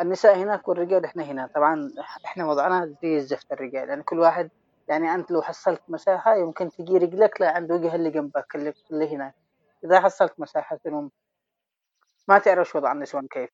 النساء 0.00 0.36
هناك 0.36 0.68
والرجال 0.68 1.04
إحنا 1.04 1.22
هنا. 1.24 1.46
طبعا 1.54 1.90
إحنا 2.24 2.46
وضعنا 2.46 2.94
زي 3.02 3.16
الزفت 3.16 3.52
الرجال. 3.52 3.88
يعني 3.88 4.02
كل 4.02 4.18
واحد 4.18 4.50
يعني 4.88 5.14
أنت 5.14 5.30
لو 5.30 5.42
حصلت 5.42 5.82
مساحة 5.88 6.34
يمكن 6.36 6.70
تجي 6.70 6.98
رجلك 6.98 7.40
لا 7.40 7.50
عند 7.50 7.72
وجه 7.72 7.94
اللي 7.94 8.10
جنبك 8.10 8.54
اللي, 8.54 8.74
اللي 8.90 9.16
هناك. 9.16 9.34
إذا 9.84 10.00
حصلت 10.00 10.40
مساحة 10.40 10.78
النوم 10.86 11.10
ما 12.28 12.38
تعرف 12.38 12.76
وضع 12.76 12.92
النسوان 12.92 13.26
كيف. 13.26 13.50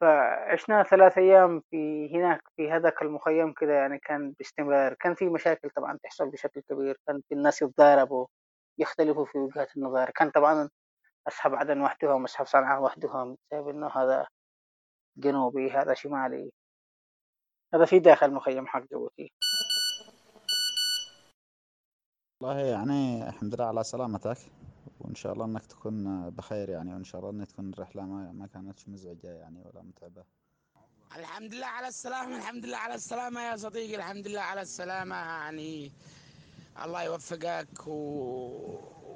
فعشنا 0.00 0.82
ثلاث 0.82 1.18
أيام 1.18 1.62
في 1.70 2.10
هناك 2.16 2.42
في 2.56 2.70
هذاك 2.70 3.02
المخيم 3.02 3.52
كذا 3.52 3.74
يعني 3.74 3.98
كان 3.98 4.34
باستمرار. 4.38 4.94
كان 4.94 5.14
في 5.14 5.28
مشاكل 5.28 5.70
طبعا 5.70 5.98
تحصل 6.02 6.30
بشكل 6.30 6.60
كبير. 6.60 7.00
كان 7.06 7.20
في 7.28 7.34
الناس 7.34 7.62
يتضاربوا. 7.62 8.26
يختلفوا 8.78 9.24
في 9.24 9.38
وجهات 9.38 9.76
النظر. 9.76 10.10
كان 10.10 10.30
طبعا 10.30 10.70
أصحاب 11.28 11.54
عدن 11.54 11.80
وحدهم 11.80 12.24
أصحاب 12.24 12.46
صنعاء 12.46 12.82
وحدهم 12.82 13.36
بسبب 13.52 13.68
إنه 13.68 13.88
هذا 13.88 14.26
جنوبي 15.16 15.70
هذا 15.70 15.94
شمالي. 15.94 16.52
هذا 17.74 17.84
في 17.84 17.98
داخل 17.98 18.32
مخيم 18.32 18.66
حق 18.66 18.80
جيبوتي 18.80 19.32
والله 22.40 22.58
يعني 22.60 23.28
الحمد 23.28 23.54
لله 23.54 23.64
على 23.64 23.84
سلامتك 23.84 24.38
وإن 25.00 25.14
شاء 25.14 25.32
الله 25.32 25.44
إنك 25.44 25.66
تكون 25.66 26.30
بخير 26.30 26.68
يعني 26.68 26.94
وإن 26.94 27.04
شاء 27.04 27.20
الله 27.20 27.30
إن 27.42 27.46
تكون 27.46 27.72
الرحلة 27.72 28.02
ما 28.02 28.32
ما 28.32 28.46
كانتش 28.46 28.88
مزعجة 28.88 29.28
يعني 29.28 29.62
ولا 29.64 29.82
متعبة. 29.82 30.24
الحمد 31.16 31.54
لله 31.54 31.66
على 31.66 31.88
السلامة 31.88 32.36
الحمد 32.36 32.66
لله 32.66 32.76
على 32.76 32.94
السلامة 32.94 33.40
يا 33.40 33.56
صديقي 33.56 33.96
الحمد 33.96 34.28
لله 34.28 34.40
على 34.40 34.60
السلامة 34.60 35.16
يعني. 35.16 35.92
الله 36.84 37.02
يوفقك 37.02 37.86
و... 37.86 37.92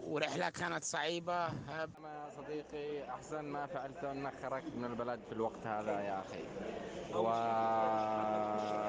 ورحلة 0.07 0.49
كانت 0.49 0.85
صعيبة. 0.85 1.47
يا 1.47 1.89
صديقي 2.37 3.11
أحسن 3.11 3.41
ما 3.45 3.67
فعلته 3.67 4.13
أنك 4.13 4.33
خرجت 4.43 4.75
من 4.77 4.85
البلد 4.85 5.21
في 5.29 5.33
الوقت 5.33 5.67
هذا 5.67 6.01
يا 6.01 6.21
أخي. 6.21 6.45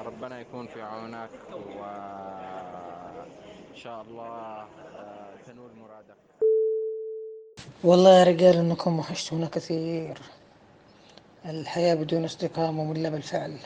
وربنا 0.06 0.40
يكون 0.40 0.66
في 0.66 0.82
عونك 0.82 1.30
وإن 1.52 3.26
شاء 3.74 4.02
الله 4.02 4.66
تنول 5.46 5.70
مرادك 5.76 6.16
والله 7.84 8.18
يا 8.18 8.24
رجال 8.24 8.56
إنكم 8.56 8.98
وحشتونا 8.98 9.46
كثير. 9.46 10.18
الحياة 11.44 11.94
بدون 11.94 12.24
أصدقاء 12.24 12.70
مملة 12.70 13.08
بالفعل. 13.08 13.58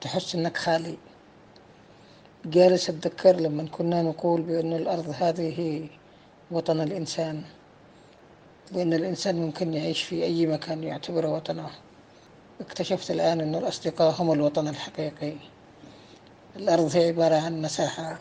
تحس 0.00 0.34
إنك 0.34 0.56
خالي. 0.56 0.98
جالس 2.50 2.90
أتذكر 2.90 3.36
لما 3.36 3.68
كنا 3.72 4.02
نقول 4.02 4.42
بأن 4.42 4.72
الأرض 4.72 5.14
هذه 5.18 5.88
وطن 6.50 6.80
الإنسان 6.80 7.42
وان 8.72 8.94
الإنسان 8.94 9.36
ممكن 9.36 9.74
يعيش 9.74 10.02
في 10.02 10.24
أي 10.24 10.46
مكان 10.46 10.84
يعتبره 10.84 11.28
وطنه. 11.28 11.70
اكتشفت 12.60 13.10
الآن 13.10 13.40
أن 13.40 13.54
الأصدقاء 13.54 14.22
هم 14.22 14.32
الوطن 14.32 14.68
الحقيقي. 14.68 15.32
الأرض 16.56 16.96
هي 16.96 17.08
عبارة 17.08 17.34
عن 17.34 17.62
مساحة 17.62 18.18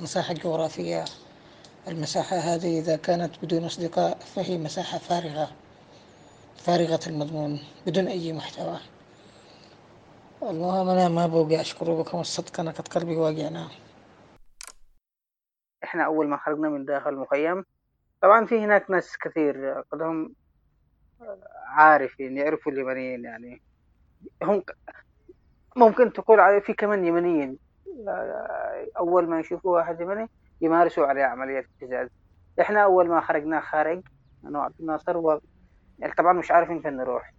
مساحة 0.00 0.34
جغرافية. 0.34 1.04
المساحة 1.88 2.36
هذه 2.36 2.78
إذا 2.78 2.96
كانت 2.96 3.34
بدون 3.42 3.64
أصدقاء 3.64 4.18
فهي 4.34 4.58
مساحة 4.58 4.98
فارغة 4.98 5.50
فارغة 6.56 7.00
المضمون 7.06 7.60
بدون 7.86 8.06
أي 8.06 8.32
محتوى. 8.32 8.78
المهم 10.50 10.88
أنا 10.88 11.08
ما 11.08 11.26
بوقع 11.26 11.60
أشكر 11.60 12.02
بكم 12.02 12.20
الصدق 12.20 12.60
أنا 12.60 12.70
قد 12.70 12.88
قلبي 12.88 13.16
واقعنا 13.16 13.68
إحنا 15.84 16.04
أول 16.04 16.28
ما 16.28 16.36
خرجنا 16.36 16.68
من 16.68 16.84
داخل 16.84 17.10
المخيم 17.10 17.64
طبعا 18.22 18.46
في 18.46 18.58
هناك 18.64 18.90
ناس 18.90 19.18
كثير 19.18 19.84
قد 19.92 20.02
هم 20.02 20.34
عارفين 21.66 22.36
يعرفوا 22.36 22.72
اليمنيين 22.72 23.24
يعني. 23.24 23.62
هم 24.42 24.62
ممكن 25.76 26.12
تقول 26.12 26.40
عليه 26.40 26.58
في 26.60 26.72
كمان 26.72 27.04
يمنيين 27.04 27.58
أول 28.98 29.28
ما 29.28 29.40
يشوفوا 29.40 29.76
واحد 29.76 30.00
يمني 30.00 30.28
يمارسوا 30.60 31.06
عليه 31.06 31.24
عملية 31.24 31.58
ابتزاز 31.58 32.08
إحنا 32.60 32.84
أول 32.84 33.08
ما 33.08 33.20
خرجنا 33.20 33.60
خارج 33.60 34.02
أنا 34.44 34.58
وعبد 34.58 34.80
الناصر 34.80 35.16
و... 35.16 35.40
يعني 35.98 36.14
طبعا 36.14 36.32
مش 36.32 36.50
عارفين 36.50 36.82
فين 36.82 36.96
نروح. 36.96 37.32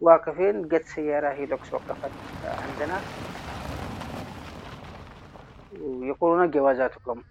واقفين 0.00 0.68
جت 0.68 0.84
سيارة 0.84 1.28
هيلوكس 1.28 1.74
وقفت 1.74 2.10
عندنا. 2.44 3.00
ويقولون 5.80 6.50
جوازاتكم. 6.50 7.22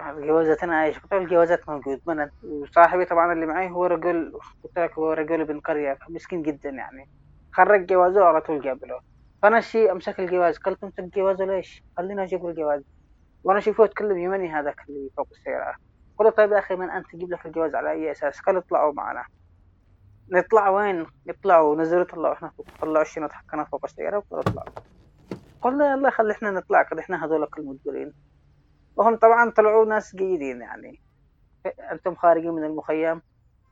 جوازاتنا 0.00 0.84
إيش؟ 0.84 0.98
قلت 0.98 1.12
الجوازات 1.12 1.68
موجود. 1.68 2.00
من 2.06 2.28
وصاحبي 2.42 3.04
طبعا 3.04 3.32
اللي 3.32 3.46
معي 3.46 3.70
هو 3.70 3.86
رجل 3.86 4.32
قلت 4.64 4.78
لك 4.78 4.92
هو 4.98 5.12
رجل 5.12 5.40
ابن 5.40 5.60
قرية 5.60 5.98
مسكين 6.08 6.42
جدا 6.42 6.70
يعني. 6.70 7.08
خرج 7.52 7.86
جوازه 7.86 8.24
على 8.24 8.40
طول 8.40 8.68
قابله 8.68 9.00
فأنا 9.42 9.60
شي 9.60 9.92
أمسك 9.92 10.20
الجواز. 10.20 10.58
قلت 10.58 10.84
أمسك 10.84 11.16
جوازه 11.16 11.44
ليش؟ 11.44 11.82
خلينا 11.96 12.22
أجيب 12.22 12.46
الجواز. 12.46 12.82
وأنا 13.44 13.58
اشوفه 13.58 13.84
يتكلم 13.84 14.18
يمني 14.18 14.48
هذاك 14.48 14.80
اللي 14.88 15.10
فوق 15.16 15.28
السيارة. 15.32 15.74
قلت 16.18 16.36
طيب 16.36 16.52
يا 16.52 16.58
أخي 16.58 16.76
من 16.76 16.90
أنت 16.90 17.06
تجيب 17.12 17.30
لك 17.30 17.46
الجواز 17.46 17.74
على 17.74 17.90
أي 17.90 18.10
أساس؟ 18.10 18.40
قال 18.40 18.56
اطلعوا 18.56 18.92
معنا. 18.92 19.24
نطلع 20.30 20.68
وين؟ 20.68 21.06
يطلعوا 21.26 21.76
نزلوا 21.76 22.04
طلعوا 22.04 22.34
إحنا 22.34 22.50
فوق 22.50 22.66
طلعوا 22.80 23.02
الشنط 23.02 23.32
حقنا 23.32 23.64
فوق 23.64 23.84
السيارة 23.84 24.16
وقالوا 24.16 24.42
اطلعوا 24.42 24.86
قلنا 25.62 25.92
يلا 25.92 26.10
خلي 26.10 26.32
إحنا 26.32 26.50
نطلع 26.50 26.82
كده 26.82 27.00
إحنا 27.00 27.24
هذولك 27.24 27.58
المدبرين 27.58 28.14
وهم 28.96 29.16
طبعا 29.16 29.50
طلعوا 29.50 29.84
ناس 29.84 30.16
جيدين 30.16 30.60
يعني. 30.60 31.02
أنتم 31.92 32.14
خارجين 32.14 32.50
من 32.50 32.64
المخيم 32.64 33.22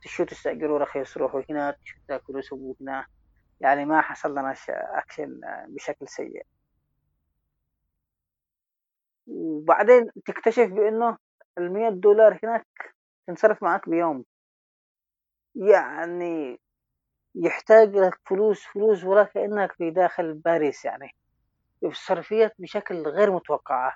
تشو 0.01 0.23
تستأجروا 0.23 0.79
رخيص 0.79 1.17
روحوا 1.17 1.41
هنا 1.49 1.71
تشو 1.71 1.97
تاكلوا 2.07 2.41
سووا 2.41 2.73
هنا. 2.81 3.05
يعني 3.59 3.85
ما 3.85 4.01
حصل 4.01 4.31
لنا 4.31 4.55
أكشن 4.69 5.39
بشكل 5.67 6.07
سيء. 6.07 6.45
وبعدين 9.27 10.09
تكتشف 10.25 10.67
بأنه 10.67 11.17
المية 11.57 11.89
دولار 11.89 12.39
هناك 12.43 12.67
تنصرف 13.27 13.63
معك 13.63 13.89
بيوم. 13.89 14.25
يعني 15.55 16.59
يحتاج 17.35 17.95
لك 17.95 18.19
فلوس 18.25 18.63
فلوس 18.63 19.03
ولا 19.03 19.23
كأنك 19.23 19.71
في 19.71 19.91
داخل 19.91 20.33
باريس 20.33 20.85
يعني. 20.85 21.15
الصرفيات 21.83 22.53
بشكل 22.59 22.95
غير 23.07 23.31
متوقعة. 23.31 23.95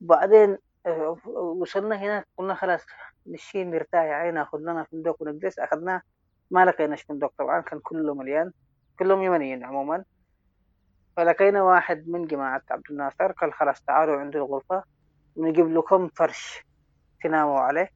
بعدين 0.00 0.58
آه، 0.86 1.16
وصلنا 1.60 1.96
هناك 1.96 2.28
قلنا 2.36 2.54
خلاص 2.54 2.86
نشي 3.26 3.64
نرتاح 3.64 4.02
يعني 4.02 4.30
ناخذ 4.30 4.58
لنا 4.58 4.84
فندق 4.84 5.22
ونجلس 5.22 5.58
أخذناه 5.58 6.02
ما 6.50 6.64
لقيناش 6.64 7.02
فندق 7.02 7.32
طبعا 7.38 7.60
كان 7.60 7.80
كله 7.80 8.14
مليان 8.14 8.52
كلهم 8.98 9.22
يمنيين 9.22 9.64
عموما. 9.64 10.04
فلقينا 11.16 11.62
واحد 11.62 12.08
من 12.08 12.26
جماعة 12.26 12.62
عبد 12.70 12.84
الناصر 12.90 13.32
قال 13.32 13.52
خلاص 13.52 13.80
تعالوا 13.82 14.16
عند 14.16 14.36
الغرفة 14.36 14.82
ونجيب 15.36 15.70
لكم 15.70 16.08
فرش 16.08 16.64
تناموا 17.22 17.60
عليه. 17.60 17.90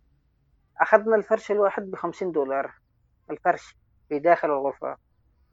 أخذنا 0.81 1.17
الفرش 1.17 1.51
الواحد 1.51 1.83
بخمسين 1.83 2.33
دولار. 2.33 2.86
الفرش 3.31 3.77
في 4.09 4.19
داخل 4.19 4.49
الغرفة. 4.51 4.97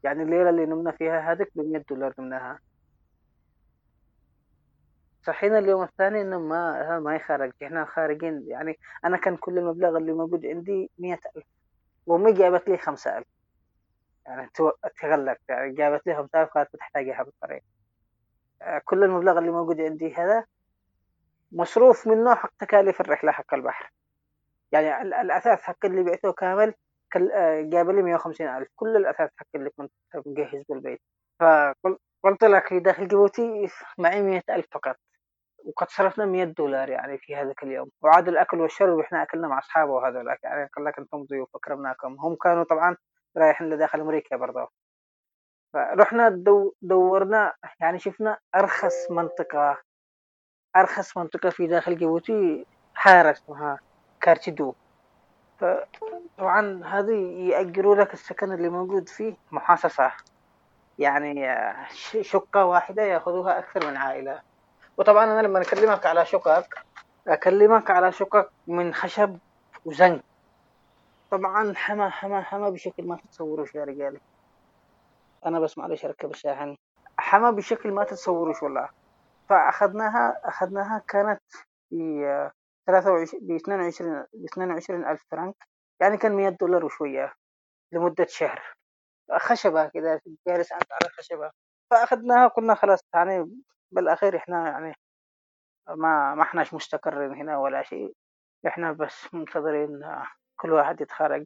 يعني 0.04 0.24
الليلة 0.24 0.50
اللي 0.50 0.66
نمنا 0.66 0.92
فيها 0.92 1.32
هذيك 1.32 1.52
بمية 1.56 1.84
دولار 1.90 2.14
نمناها. 2.20 2.60
صحينا 5.22 5.60
اليوم 5.60 5.84
الثاني 5.84 6.22
إنه 6.22 6.40
ما 6.40 7.00
ما 7.00 7.16
يخرج. 7.16 7.52
إحنا 7.64 7.86
خارجين. 7.86 8.44
يعني 8.48 8.80
أنا 9.06 9.18
كان 9.18 9.38
كل 9.38 9.58
المبلغ 9.58 9.98
اللي 9.98 10.14
موجود 10.14 10.46
عندي 10.46 10.92
مية 11.00 11.20
ألف. 11.36 11.46
وأمي 12.06 12.34
جابت 12.34 12.70
لي 12.70 12.78
خمسة 12.78 13.18
ألف. 13.18 13.28
يعني 14.26 14.50
تغلقت 15.02 15.42
يعني 15.50 15.74
جابت 15.74 16.08
لي 16.08 16.16
خمسة 16.16 16.42
ألف 16.42 16.54
كانت 16.54 16.70
تحتاجها 16.76 17.24
بالطريق. 17.24 17.64
آه، 18.62 18.82
كل 18.86 19.04
المبلغ 19.04 19.38
اللي 19.38 19.52
موجود 19.52 19.82
عندي 19.82 20.14
هذا 20.14 20.46
مصروف 21.52 22.08
منه 22.08 22.36
حق 22.36 22.54
تكاليف 22.60 23.02
الرحلة 23.02 23.32
حق 23.32 23.54
البحر. 23.54 23.92
يعني 24.72 25.02
الأثاث 25.22 25.62
حق 25.62 25.86
اللي 25.86 26.04
بعته 26.04 26.34
كامل 26.34 26.74
جاب 27.70 27.90
لي 27.90 28.02
مية 28.02 28.16
وخمسين 28.16 28.48
ألف. 28.48 28.68
كل 28.76 28.96
الأثاث 28.98 29.30
حق 29.38 29.48
اللي 29.56 29.70
كنت 29.70 29.92
مجهز 30.26 30.64
بالبيت. 30.70 31.02
فقلت 31.40 32.44
لك 32.44 32.68
في 32.68 32.80
داخل 32.80 33.08
جيبوتي 33.08 33.68
معي 33.98 34.22
مية 34.22 34.44
ألف 34.50 34.66
فقط. 34.72 34.96
وقد 35.66 35.90
صرفنا 35.90 36.26
100 36.26 36.44
دولار 36.44 36.90
يعني 36.90 37.18
في 37.18 37.36
هذاك 37.36 37.64
اليوم. 37.64 37.90
وعاد 38.02 38.28
الأكل 38.28 38.60
والشرب 38.62 39.00
إحنا 39.00 39.24
أكلنا 39.24 39.48
مع 39.48 39.60
أصحابه 39.60 39.92
وهذول 39.92 40.38
يعني 40.44 40.70
قال 40.76 40.86
لك 40.86 41.00
أنتم 41.00 41.24
ضيوف 41.24 41.56
أكرمناكم 41.56 42.16
هم 42.20 42.36
كانوا 42.36 42.64
طبعا 42.64 42.98
رايحين 43.38 43.70
لداخل 43.70 44.00
أمريكا 44.02 44.36
برضه 44.38 44.70
فرحنا 45.74 46.30
دو 46.30 46.74
دورنا 46.82 47.54
يعني 47.80 48.00
شفنا 48.00 48.38
أرخص 48.56 49.12
منطقة 49.12 49.82
أرخص 50.76 51.18
منطقة 51.18 51.50
في 51.50 51.68
داخل 51.68 51.98
جيبوتي 51.98 52.66
حارة 52.94 53.32
اسمها 53.32 53.80
كارتيدو 54.22 54.74
طبعا 56.38 56.84
هذه 56.86 57.50
يأجروا 57.50 57.96
لك 57.96 58.14
السكن 58.14 58.52
اللي 58.52 58.70
موجود 58.70 59.10
فيه 59.10 59.36
محاصصة. 59.52 60.12
يعني 61.00 61.56
شقة 62.22 62.66
واحدة 62.66 63.04
يأخذوها 63.04 63.60
أكثر 63.60 63.88
من 63.88 63.98
عائلة. 63.98 64.42
وطبعا 64.98 65.24
أنا 65.24 65.48
لما 65.48 65.62
أكلمك 65.62 66.06
على 66.06 66.26
شقق 66.26 66.66
أكلمك 67.28 67.92
على 67.92 68.12
شقق 68.12 68.50
من 68.68 68.94
خشب 68.94 69.38
وزنك. 69.86 70.24
طبعا 71.32 71.74
حما 71.76 72.10
حما 72.10 72.42
حما 72.42 72.70
بشكل 72.70 73.04
ما 73.04 73.18
تتصوروش 73.18 73.76
يا 73.76 73.84
رجالي 73.84 74.20
أنا 75.46 75.60
بس 75.60 75.78
معلش 75.78 76.06
أركب 76.06 76.32
الشاحن. 76.32 76.76
حما 77.18 77.52
بشكل 77.52 77.92
ما 77.92 78.04
تتصوروش 78.04 78.64
والله 78.64 78.90
فأخذناها 79.50 80.42
أخذناها 80.44 81.02
كانت 81.08 81.42
ب 81.92 82.50
23 82.88 83.48
ب 83.48 83.52
22 83.56 84.26
ب 84.34 84.46
22 84.46 85.06
ألف 85.06 85.24
فرنك 85.32 85.56
يعني 86.02 86.18
كان 86.18 86.32
100 86.36 86.50
دولار 86.50 86.86
وشوية 86.86 87.34
لمدة 87.92 88.26
شهر. 88.30 88.76
خشبة 89.38 89.88
كذا 89.88 90.22
جالس 90.48 90.72
انت 90.72 90.92
على 90.92 91.10
خشبة. 91.18 91.52
فأخذناها 91.92 92.48
قلنا 92.48 92.76
خلاص 92.76 93.00
يعني 93.14 93.62
بالأخير 93.92 94.38
إحنا 94.38 94.70
يعني 94.70 94.96
ما 95.90 96.36
ما 96.36 96.42
إحناش 96.44 96.74
مستقرين 96.74 97.34
هنا 97.34 97.58
ولا 97.58 97.84
شيء. 97.84 98.14
إحنا 98.68 98.92
بس 98.92 99.34
منتظرين 99.34 100.02
كل 100.56 100.72
واحد 100.72 101.02
يتخرج. 101.02 101.46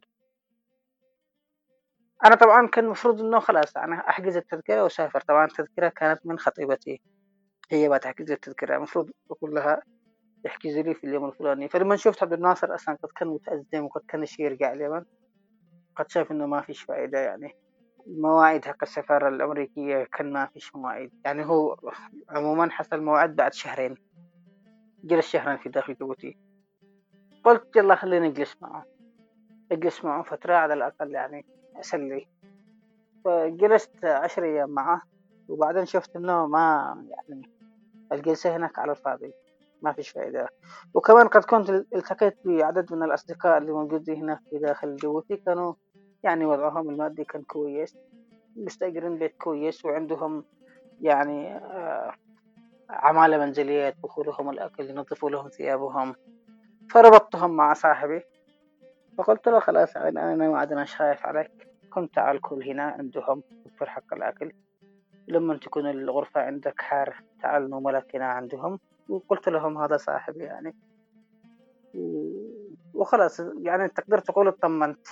أنا 2.24 2.34
طبعا 2.34 2.66
كان 2.66 2.84
المفروض 2.84 3.20
إنه 3.20 3.40
خلاص 3.40 3.76
أنا 3.76 4.08
أحجز 4.08 4.36
التذكرة 4.36 4.82
وأسافر. 4.82 5.20
طبعا 5.20 5.44
التذكرة 5.44 5.88
كانت 5.88 6.26
من 6.26 6.38
خطيبتي 6.38 7.02
هي 7.70 7.88
ما 7.88 7.98
تحجز 7.98 8.30
التذكرة. 8.30 8.76
المفروض 8.76 9.10
أقول 9.30 9.54
لها 9.54 9.82
احجزي 10.46 10.82
لي 10.82 10.94
في 10.94 11.04
اليوم 11.04 11.24
الفلاني. 11.24 11.68
فلما 11.68 11.96
شفت 11.96 12.22
عبد 12.22 12.32
الناصر 12.32 12.74
أصلا 12.74 12.98
قد 13.02 13.08
كان 13.16 13.28
متأزم 13.28 13.84
وقد 13.84 14.00
كان 14.08 14.22
يشي 14.22 14.42
يرجع 14.42 14.72
اليمن؟ 14.72 15.04
قد 15.96 16.10
شاف 16.10 16.30
إنه 16.32 16.46
ما 16.46 16.60
فيش 16.60 16.82
فائدة 16.82 17.18
يعني. 17.18 17.54
المواعيد 18.06 18.64
حق 18.64 18.76
السفارة 18.82 19.28
الأمريكية 19.28 20.04
كان 20.04 20.32
ما 20.32 20.46
فيش 20.46 20.76
مواعيد. 20.76 21.10
يعني 21.24 21.46
هو 21.46 21.76
عموما 22.28 22.70
حصل 22.70 23.00
موعد 23.00 23.36
بعد 23.36 23.52
شهرين. 23.52 23.94
جلس 25.04 25.28
شهرين 25.28 25.56
في 25.56 25.68
داخل 25.68 25.94
جيبوتي. 25.94 26.36
قلت 27.44 27.76
يلا 27.76 27.94
خليني 27.94 28.26
أجلس 28.26 28.56
معه. 28.62 28.84
أجلس 29.72 30.04
معه 30.04 30.22
فترة 30.22 30.54
على 30.54 30.74
الأقل 30.74 31.14
يعني 31.14 31.46
أسلي. 31.80 32.26
فجلست 33.24 34.04
عشر 34.04 34.44
أيام 34.44 34.70
معه. 34.70 35.02
وبعدين 35.48 35.84
شفت 35.86 36.16
إنه 36.16 36.46
ما 36.46 36.96
يعني 37.10 37.50
الجلسة 38.12 38.56
هناك 38.56 38.78
على 38.78 38.92
الفاضي. 38.92 39.32
ما 39.82 39.92
فيش 39.92 40.08
فائدة. 40.08 40.48
وكمان 40.94 41.28
قد 41.28 41.44
كنت 41.44 41.70
التقيت 41.70 42.38
بعدد 42.44 42.92
من 42.92 43.02
الأصدقاء 43.02 43.58
اللي 43.58 43.72
موجودين 43.72 44.16
هنا 44.16 44.40
في 44.50 44.58
داخل 44.58 44.96
جيبوتي. 44.96 45.36
كانوا 45.36 45.74
يعني 46.22 46.44
وضعهم 46.44 46.90
المادي 46.90 47.24
كان 47.24 47.42
كويس 47.42 47.96
مستأجرين 48.56 49.18
بيت 49.18 49.36
كويس 49.36 49.84
وعندهم 49.84 50.44
يعني 51.00 51.56
آه، 51.56 52.12
عمالة 52.90 53.38
منزلية 53.38 53.86
يطبخوا 53.86 54.24
لهم 54.24 54.50
الأكل 54.50 54.90
ينظفوا 54.90 55.30
لهم 55.30 55.48
ثيابهم. 55.48 56.14
فربطتهم 56.90 57.50
مع 57.50 57.72
صاحبي. 57.72 58.22
فقلت 59.18 59.48
له 59.48 59.60
خلاص 59.60 59.96
أنا 59.96 60.34
ما 60.34 60.58
عدناش 60.58 60.96
خايف 60.96 61.26
عليك. 61.26 61.68
كنت 61.90 62.14
تعال 62.14 62.40
كل 62.40 62.62
هنا 62.62 62.82
عندهم 62.82 63.42
توفر 63.64 63.90
حق 63.90 64.14
الأكل. 64.14 64.52
لما 65.28 65.56
تكون 65.56 65.86
الغرفة 65.86 66.40
عندك 66.40 66.80
حار 66.80 67.22
تعال 67.42 67.70
نوم 67.70 67.88
هنا 68.14 68.26
عندهم. 68.26 68.78
وقلت 69.08 69.48
لهم 69.48 69.78
هذا 69.78 69.96
صاحبي 69.96 70.44
يعني. 70.44 70.74
وخلاص 72.94 73.40
يعني 73.40 73.88
تقدر 73.88 74.18
تقول 74.18 74.48
اطمنت. 74.48 75.06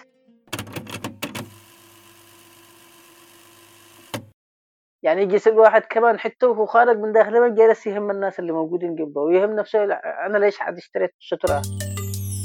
يعني 5.03 5.23
يجي 5.23 5.35
يسأل 5.35 5.59
واحد 5.59 5.83
كمان 5.83 6.19
حتى 6.19 6.47
وهو 6.47 6.67
خارج 6.67 6.99
من 6.99 7.13
داخل 7.13 7.37
البيت 7.37 7.59
جالس 7.59 7.87
يهم 7.87 8.11
الناس 8.11 8.39
اللي 8.39 8.53
موجودين 8.53 8.95
جنبه 8.95 9.21
ويهم 9.21 9.57
نفسه 9.57 9.85
أنا 10.27 10.39
ليش 10.39 10.59
حد 10.59 10.77
اشتريت 10.77 11.11
السترة 11.21 11.63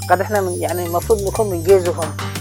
قد 0.10 0.22
إحنا 0.22 0.42
من 0.42 0.54
يعني 0.62 0.86
المفروض 0.86 1.20
نكون 1.34 1.50
من 1.50 1.64
جيزهم. 1.64 2.41